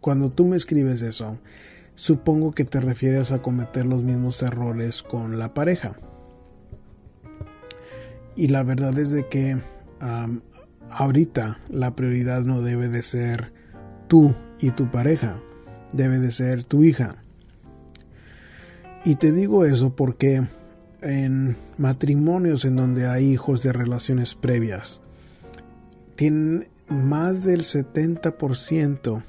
cuando 0.00 0.30
tú 0.32 0.46
me 0.46 0.56
escribes 0.56 1.02
eso, 1.02 1.38
supongo 1.94 2.52
que 2.52 2.64
te 2.64 2.80
refieres 2.80 3.30
a 3.30 3.42
cometer 3.42 3.84
los 3.84 4.02
mismos 4.02 4.42
errores 4.42 5.02
con 5.02 5.38
la 5.38 5.52
pareja. 5.52 5.96
Y 8.36 8.48
la 8.48 8.62
verdad 8.62 8.98
es 8.98 9.10
de 9.10 9.26
que 9.28 9.58
ahorita 10.90 11.58
la 11.68 11.96
prioridad 11.96 12.42
no 12.42 12.62
debe 12.62 12.88
de 12.88 13.02
ser 13.02 13.52
tú 14.08 14.34
y 14.60 14.70
tu 14.70 14.90
pareja, 14.90 15.42
debe 15.92 16.18
de 16.18 16.30
ser 16.30 16.64
tu 16.64 16.84
hija. 16.84 17.16
Y 19.04 19.16
te 19.16 19.32
digo 19.32 19.64
eso 19.64 19.94
porque 19.96 20.46
en 21.00 21.56
matrimonios 21.78 22.64
en 22.64 22.76
donde 22.76 23.06
hay 23.06 23.32
hijos 23.32 23.62
de 23.62 23.72
relaciones 23.72 24.34
previas, 24.34 25.00
tienen 26.16 26.68
más 26.88 27.42
del 27.44 27.62
70% 27.62 29.22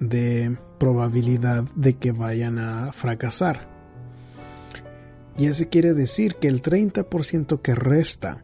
de 0.00 0.58
probabilidad 0.78 1.64
de 1.74 1.94
que 1.94 2.12
vayan 2.12 2.58
a 2.58 2.92
fracasar. 2.92 3.68
Y 5.36 5.46
eso 5.46 5.64
quiere 5.68 5.94
decir 5.94 6.36
que 6.36 6.48
el 6.48 6.62
30% 6.62 7.60
que 7.60 7.74
resta 7.74 8.43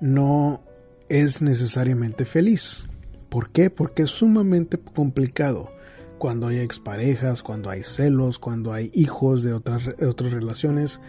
no 0.00 0.62
es 1.08 1.42
necesariamente 1.42 2.24
feliz. 2.24 2.86
¿Por 3.28 3.50
qué? 3.50 3.70
Porque 3.70 4.04
es 4.04 4.10
sumamente 4.10 4.78
complicado 4.78 5.70
cuando 6.18 6.48
hay 6.48 6.58
exparejas, 6.58 7.42
cuando 7.42 7.70
hay 7.70 7.82
celos, 7.82 8.38
cuando 8.38 8.72
hay 8.72 8.90
hijos 8.94 9.42
de 9.42 9.52
otras, 9.52 9.88
otras 10.02 10.32
relaciones. 10.32 11.00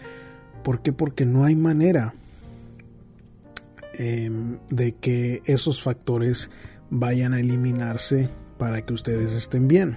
¿Por 0.62 0.82
qué? 0.82 0.92
Porque 0.92 1.26
no 1.26 1.44
hay 1.44 1.56
manera 1.56 2.14
em, 3.94 4.58
de 4.68 4.94
que 4.94 5.42
esos 5.46 5.82
factores 5.82 6.50
vayan 6.90 7.34
a 7.34 7.40
eliminarse 7.40 8.28
para 8.58 8.84
que 8.84 8.92
ustedes 8.92 9.32
estén 9.32 9.68
bien. 9.68 9.96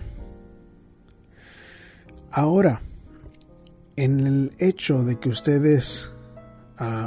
Ahora, 2.31 2.81
en 3.95 4.25
el 4.25 4.53
hecho 4.57 5.03
de 5.03 5.19
que 5.19 5.29
ustedes 5.29 6.12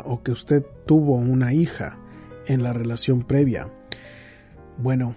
o 0.05 0.23
que 0.23 0.33
usted 0.33 0.65
tuvo 0.87 1.17
una 1.17 1.53
hija 1.53 1.99
en 2.47 2.63
la 2.63 2.73
relación 2.73 3.23
previa, 3.23 3.73
bueno, 4.79 5.17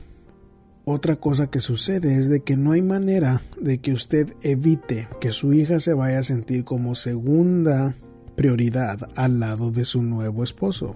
otra 0.85 1.17
cosa 1.17 1.51
que 1.51 1.59
sucede 1.59 2.17
es 2.17 2.29
de 2.29 2.39
que 2.39 2.57
no 2.57 2.71
hay 2.71 2.81
manera 2.81 3.43
de 3.61 3.79
que 3.79 3.93
usted 3.93 4.33
evite 4.41 5.07
que 5.21 5.31
su 5.31 5.53
hija 5.53 5.79
se 5.79 5.93
vaya 5.93 6.19
a 6.19 6.23
sentir 6.23 6.63
como 6.63 6.95
segunda 6.95 7.95
prioridad 8.35 9.09
al 9.15 9.39
lado 9.39 9.71
de 9.71 9.85
su 9.85 10.01
nuevo 10.01 10.43
esposo. 10.43 10.95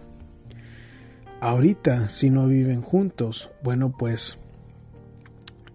Ahorita, 1.42 2.10
si 2.10 2.30
no 2.30 2.48
viven 2.48 2.82
juntos, 2.82 3.52
bueno, 3.64 3.96
pues 3.96 4.40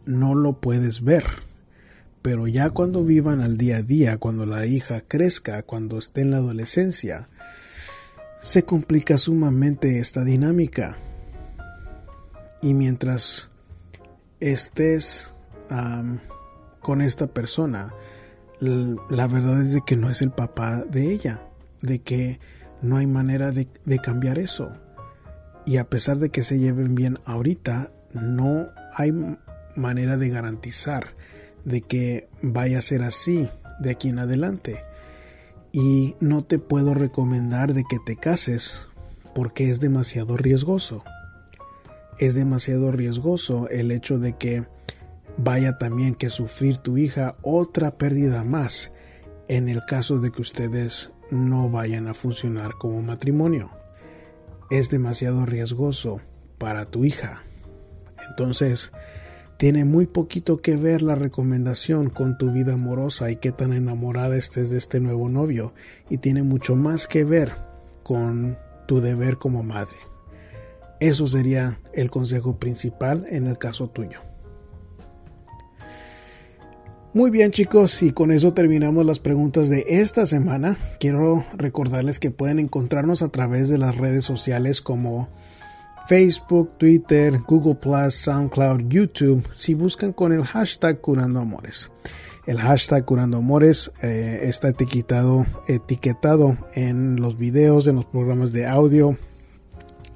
no 0.06 0.34
lo 0.34 0.60
puedes 0.60 1.02
ver. 1.02 1.24
Pero 2.22 2.48
ya 2.48 2.70
cuando 2.70 3.04
vivan 3.04 3.40
al 3.40 3.58
día 3.58 3.76
a 3.76 3.82
día, 3.82 4.16
cuando 4.16 4.46
la 4.46 4.66
hija 4.66 5.02
crezca, 5.02 5.62
cuando 5.62 5.98
esté 5.98 6.22
en 6.22 6.30
la 6.32 6.38
adolescencia, 6.38 7.28
se 8.40 8.64
complica 8.64 9.18
sumamente 9.18 9.98
esta 9.98 10.24
dinámica. 10.24 10.96
Y 12.62 12.74
mientras 12.74 13.50
estés 14.40 15.34
con 16.80 17.02
esta 17.02 17.26
persona, 17.28 17.94
la 18.60 19.26
verdad 19.26 19.62
es 19.62 19.72
de 19.72 19.82
que 19.86 19.96
no 19.96 20.10
es 20.10 20.22
el 20.22 20.30
papá 20.30 20.84
de 20.84 21.12
ella, 21.12 21.42
de 21.82 22.00
que 22.00 22.40
no 22.82 22.96
hay 22.96 23.06
manera 23.06 23.50
de, 23.50 23.68
de 23.84 23.98
cambiar 23.98 24.38
eso. 24.38 24.70
Y 25.66 25.76
a 25.76 25.88
pesar 25.88 26.18
de 26.18 26.30
que 26.30 26.42
se 26.42 26.58
lleven 26.58 26.94
bien 26.94 27.18
ahorita, 27.24 27.92
no 28.14 28.68
hay 28.94 29.12
manera 29.76 30.16
de 30.16 30.28
garantizar 30.30 31.14
de 31.64 31.82
que 31.82 32.28
vaya 32.40 32.78
a 32.78 32.82
ser 32.82 33.02
así 33.02 33.48
de 33.80 33.90
aquí 33.90 34.08
en 34.08 34.18
adelante. 34.18 34.82
Y 35.78 36.16
no 36.18 36.42
te 36.42 36.58
puedo 36.58 36.94
recomendar 36.94 37.72
de 37.72 37.84
que 37.84 37.98
te 38.04 38.16
cases 38.16 38.86
porque 39.34 39.70
es 39.70 39.78
demasiado 39.78 40.36
riesgoso 40.36 41.04
es 42.18 42.34
demasiado 42.34 42.90
riesgoso 42.90 43.68
el 43.68 43.90
hecho 43.92 44.18
de 44.18 44.36
que 44.36 44.66
vaya 45.36 45.78
también 45.78 46.14
que 46.14 46.30
sufrir 46.30 46.78
tu 46.78 46.98
hija 46.98 47.36
otra 47.42 47.96
pérdida 47.96 48.44
más 48.44 48.92
en 49.46 49.68
el 49.68 49.84
caso 49.84 50.18
de 50.18 50.32
que 50.32 50.42
ustedes 50.42 51.12
no 51.30 51.70
vayan 51.70 52.08
a 52.08 52.14
funcionar 52.14 52.72
como 52.78 53.00
matrimonio. 53.02 53.70
Es 54.70 54.90
demasiado 54.90 55.46
riesgoso 55.46 56.20
para 56.58 56.86
tu 56.86 57.04
hija. 57.04 57.44
Entonces, 58.28 58.92
tiene 59.58 59.84
muy 59.84 60.06
poquito 60.06 60.62
que 60.62 60.76
ver 60.76 61.02
la 61.02 61.16
recomendación 61.16 62.10
con 62.10 62.38
tu 62.38 62.52
vida 62.52 62.74
amorosa 62.74 63.30
y 63.32 63.36
qué 63.36 63.50
tan 63.50 63.72
enamorada 63.72 64.36
estés 64.36 64.70
de 64.70 64.78
este 64.78 65.00
nuevo 65.00 65.28
novio, 65.28 65.74
y 66.08 66.18
tiene 66.18 66.44
mucho 66.44 66.76
más 66.76 67.08
que 67.08 67.24
ver 67.24 67.52
con 68.04 68.56
tu 68.86 69.00
deber 69.00 69.36
como 69.36 69.64
madre. 69.64 69.96
Eso 71.00 71.26
sería 71.26 71.80
el 71.92 72.08
consejo 72.08 72.56
principal 72.58 73.26
en 73.28 73.48
el 73.48 73.58
caso 73.58 73.88
tuyo. 73.88 74.20
Muy 77.12 77.30
bien 77.30 77.50
chicos, 77.50 78.00
y 78.04 78.12
con 78.12 78.30
eso 78.30 78.54
terminamos 78.54 79.04
las 79.04 79.18
preguntas 79.18 79.68
de 79.68 79.84
esta 79.88 80.24
semana. 80.24 80.76
Quiero 81.00 81.44
recordarles 81.56 82.20
que 82.20 82.30
pueden 82.30 82.60
encontrarnos 82.60 83.22
a 83.22 83.30
través 83.30 83.68
de 83.68 83.78
las 83.78 83.96
redes 83.96 84.24
sociales 84.24 84.82
como 84.82 85.28
Facebook, 86.08 86.78
Twitter, 86.78 87.38
Google 87.46 87.74
Plus, 87.74 88.14
SoundCloud, 88.14 88.88
YouTube, 88.88 89.46
si 89.52 89.74
buscan 89.74 90.14
con 90.14 90.32
el 90.32 90.42
hashtag 90.42 91.02
Curando 91.02 91.40
Amores. 91.40 91.90
El 92.46 92.58
hashtag 92.58 93.04
Curando 93.04 93.36
Amores 93.36 93.92
eh, 94.00 94.40
está 94.44 94.68
etiquetado, 94.68 95.44
etiquetado 95.66 96.56
en 96.72 97.16
los 97.16 97.36
videos, 97.36 97.86
en 97.88 97.96
los 97.96 98.06
programas 98.06 98.52
de 98.52 98.66
audio, 98.66 99.18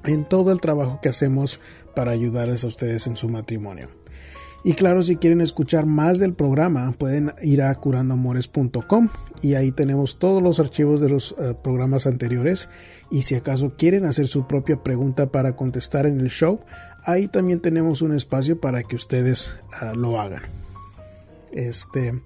en 0.03 0.25
todo 0.27 0.51
el 0.51 0.61
trabajo 0.61 0.99
que 0.99 1.09
hacemos 1.09 1.59
para 1.95 2.09
ayudarles 2.09 2.63
a 2.63 2.67
ustedes 2.67 3.05
en 3.05 3.15
su 3.15 3.29
matrimonio. 3.29 3.89
Y 4.63 4.73
claro, 4.73 5.03
si 5.03 5.17
quieren 5.17 5.41
escuchar 5.41 5.85
más 5.85 6.19
del 6.19 6.33
programa, 6.33 6.93
pueden 6.93 7.33
ir 7.41 7.61
a 7.61 7.75
curandoamores.com 7.75 9.09
y 9.41 9.55
ahí 9.55 9.73
tenemos 9.73 10.19
todos 10.19 10.41
los 10.41 10.61
archivos 10.61 11.01
de 11.01 11.09
los 11.09 11.35
eh, 11.37 11.53
programas 11.61 12.07
anteriores. 12.07 12.69
Y 13.11 13.23
si 13.23 13.35
acaso 13.35 13.73
quieren 13.77 14.05
hacer 14.05 14.27
su 14.27 14.47
propia 14.47 14.81
pregunta 14.81 15.27
para 15.31 15.57
contestar 15.57 16.05
en 16.05 16.21
el 16.21 16.29
show, 16.29 16.61
ahí 17.03 17.27
también 17.27 17.59
tenemos 17.59 18.01
un 18.01 18.13
espacio 18.13 18.61
para 18.61 18.83
que 18.83 18.95
ustedes 18.95 19.53
ah, 19.81 19.91
lo 19.95 20.17
hagan. 20.17 20.43
Este, 21.51 22.21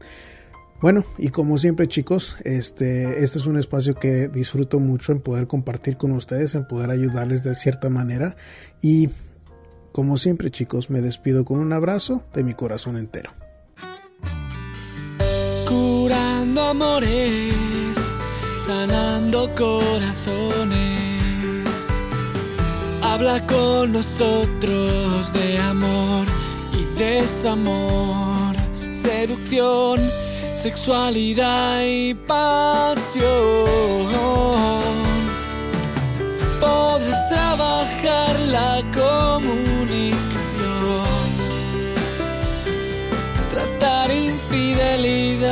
bueno, 0.80 1.06
y 1.18 1.30
como 1.30 1.58
siempre 1.58 1.88
chicos, 1.88 2.38
este, 2.44 3.24
este 3.24 3.40
es 3.40 3.48
un 3.48 3.58
espacio 3.58 3.96
que 3.96 4.28
disfruto 4.28 4.80
mucho 4.80 5.12
en 5.12 5.22
poder 5.22 5.48
compartir 5.48 5.98
con 5.98 6.12
ustedes, 6.12 6.54
en 6.54 6.68
poder 6.68 6.92
ayudarles 6.92 7.44
de 7.44 7.56
cierta 7.56 7.90
manera. 7.90 8.36
Y 8.80 9.10
como 9.98 10.18
siempre 10.20 10.52
chicos, 10.52 10.92
me 10.92 11.02
despido 11.02 11.44
con 11.44 11.58
un 11.58 11.74
abrazo 11.74 12.22
de 12.32 12.44
mi 12.44 12.54
corazón 12.54 12.98
entero. 12.98 13.32
Curando 15.68 16.62
amores, 16.62 17.96
sanando 18.64 19.50
corazones. 19.56 20.94
Habla 23.02 23.44
con 23.48 23.94
nosotros 23.94 25.34
de 25.34 25.58
amor 25.58 26.28
y 26.74 27.00
desamor, 27.00 28.56
seducción 28.92 30.00
sexualidad 30.54 31.82
y 31.84 32.14
pasión. 32.14 33.26
Podrás 36.60 37.30
trabajar 37.30 38.40
la 38.42 38.84
comunicación, 38.94 39.67